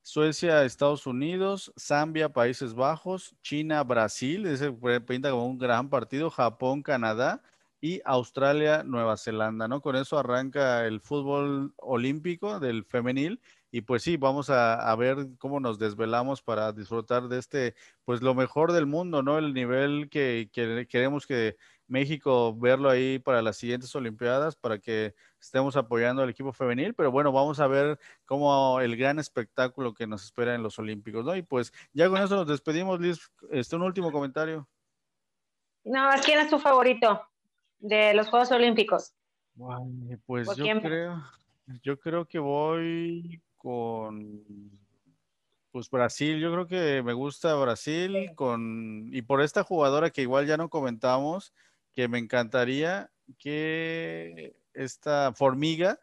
[0.03, 4.71] Suecia, Estados Unidos, Zambia, Países Bajos, China, Brasil, ese
[5.01, 7.41] pinta como un gran partido, Japón, Canadá
[7.81, 9.81] y Australia, Nueva Zelanda, ¿no?
[9.81, 15.59] Con eso arranca el fútbol olímpico del femenil y pues sí, vamos a, ver cómo
[15.59, 17.75] nos desvelamos para disfrutar de este,
[18.05, 19.37] pues lo mejor del mundo, ¿no?
[19.37, 20.49] El nivel que,
[20.89, 21.57] queremos que
[21.87, 27.11] México verlo ahí para las siguientes Olimpiadas, para que estemos apoyando al equipo femenil, pero
[27.11, 31.35] bueno, vamos a ver cómo el gran espectáculo que nos espera en los Olímpicos, ¿no?
[31.35, 33.31] Y pues ya con eso nos despedimos, Liz.
[33.51, 34.67] Este, un último comentario.
[35.83, 37.21] No, ¿quién es tu favorito
[37.79, 39.13] de los Juegos Olímpicos?
[40.25, 41.23] pues yo creo,
[41.81, 44.43] yo creo que voy con
[45.71, 50.45] pues Brasil, yo creo que me gusta Brasil con y por esta jugadora que igual
[50.47, 51.53] ya no comentamos,
[51.95, 55.99] que me encantaría que esta Formiga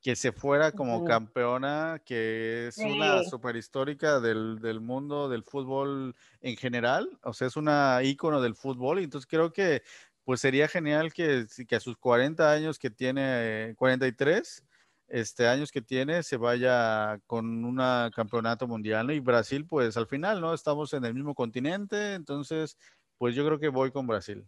[0.00, 6.14] que se fuera como campeona, que es una super histórica del, del, mundo del fútbol
[6.40, 9.82] en general, o sea, es una ícono del fútbol, y entonces creo que
[10.24, 14.62] pues sería genial que, que a sus 40 años que tiene, 43,
[15.08, 17.76] este, años que tiene se vaya con un
[18.14, 19.10] campeonato mundial.
[19.10, 20.52] Y Brasil, pues al final, ¿no?
[20.52, 22.76] Estamos en el mismo continente, entonces,
[23.16, 24.46] pues yo creo que voy con Brasil.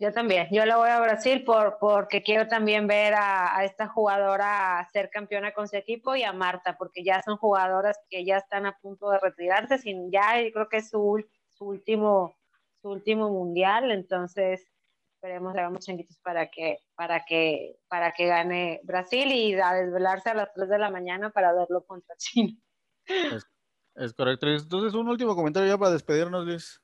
[0.00, 4.86] Yo también, yo lo voy a Brasil por, porque quiero también ver a, esta jugadora
[4.92, 8.66] ser campeona con su equipo y a Marta, porque ya son jugadoras que ya están
[8.66, 12.36] a punto de retirarse, sin ya yo creo que es su, su último,
[12.82, 14.66] su último mundial, entonces
[15.14, 20.34] esperemos hagamos changuitos para que, para que, para que gane Brasil y a desvelarse a
[20.34, 22.52] las 3 de la mañana para verlo contra China.
[23.94, 24.48] Es, correcto.
[24.48, 26.83] Entonces, un último comentario ya para despedirnos, Luis.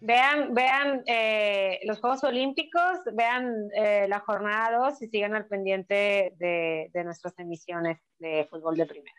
[0.00, 6.34] Vean, vean eh, los Juegos Olímpicos, vean eh, la jornada 2 y sigan al pendiente
[6.38, 9.16] de, de nuestras emisiones de fútbol de primera.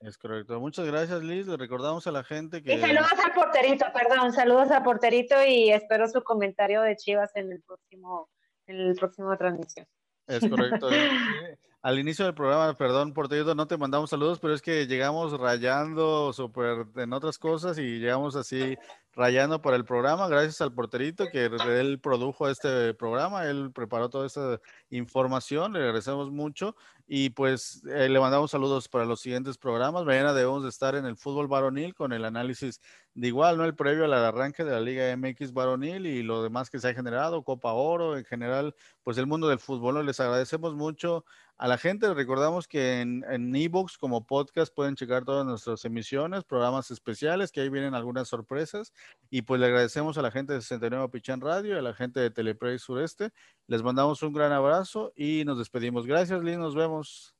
[0.00, 0.60] Es correcto.
[0.60, 1.46] Muchas gracias, Liz.
[1.46, 2.74] Le recordamos a la gente que.
[2.74, 7.50] Y saludos al porterito, perdón, saludos al porterito y espero su comentario de Chivas en
[7.50, 8.28] el próximo,
[8.66, 9.86] en el próximo transmisión.
[10.26, 10.88] Es correcto.
[11.84, 16.32] Al inicio del programa, perdón, porterito, no te mandamos saludos, pero es que llegamos rayando
[16.32, 18.74] súper en otras cosas y llegamos así
[19.12, 24.26] rayando por el programa, gracias al porterito que él produjo este programa, él preparó toda
[24.26, 26.74] esta información, le agradecemos mucho
[27.06, 30.04] y pues eh, le mandamos saludos para los siguientes programas.
[30.04, 32.80] Mañana debemos de estar en el fútbol varonil con el análisis
[33.12, 33.64] de igual, ¿no?
[33.64, 36.94] El previo al arranque de la Liga MX varonil y lo demás que se ha
[36.94, 40.04] generado, Copa Oro, en general, pues el mundo del fútbol.
[40.04, 41.24] Les agradecemos mucho
[41.56, 42.12] a la gente.
[42.14, 47.68] recordamos que en Evox como podcast pueden checar todas nuestras emisiones, programas especiales, que ahí
[47.68, 48.92] vienen algunas sorpresas.
[49.30, 52.30] Y pues le agradecemos a la gente de 69 Pichán Radio, a la gente de
[52.30, 53.30] Teleplay Sureste.
[53.66, 56.06] Les mandamos un gran abrazo y nos despedimos.
[56.06, 56.60] Gracias, Lynn.
[56.60, 57.34] Nos vemos.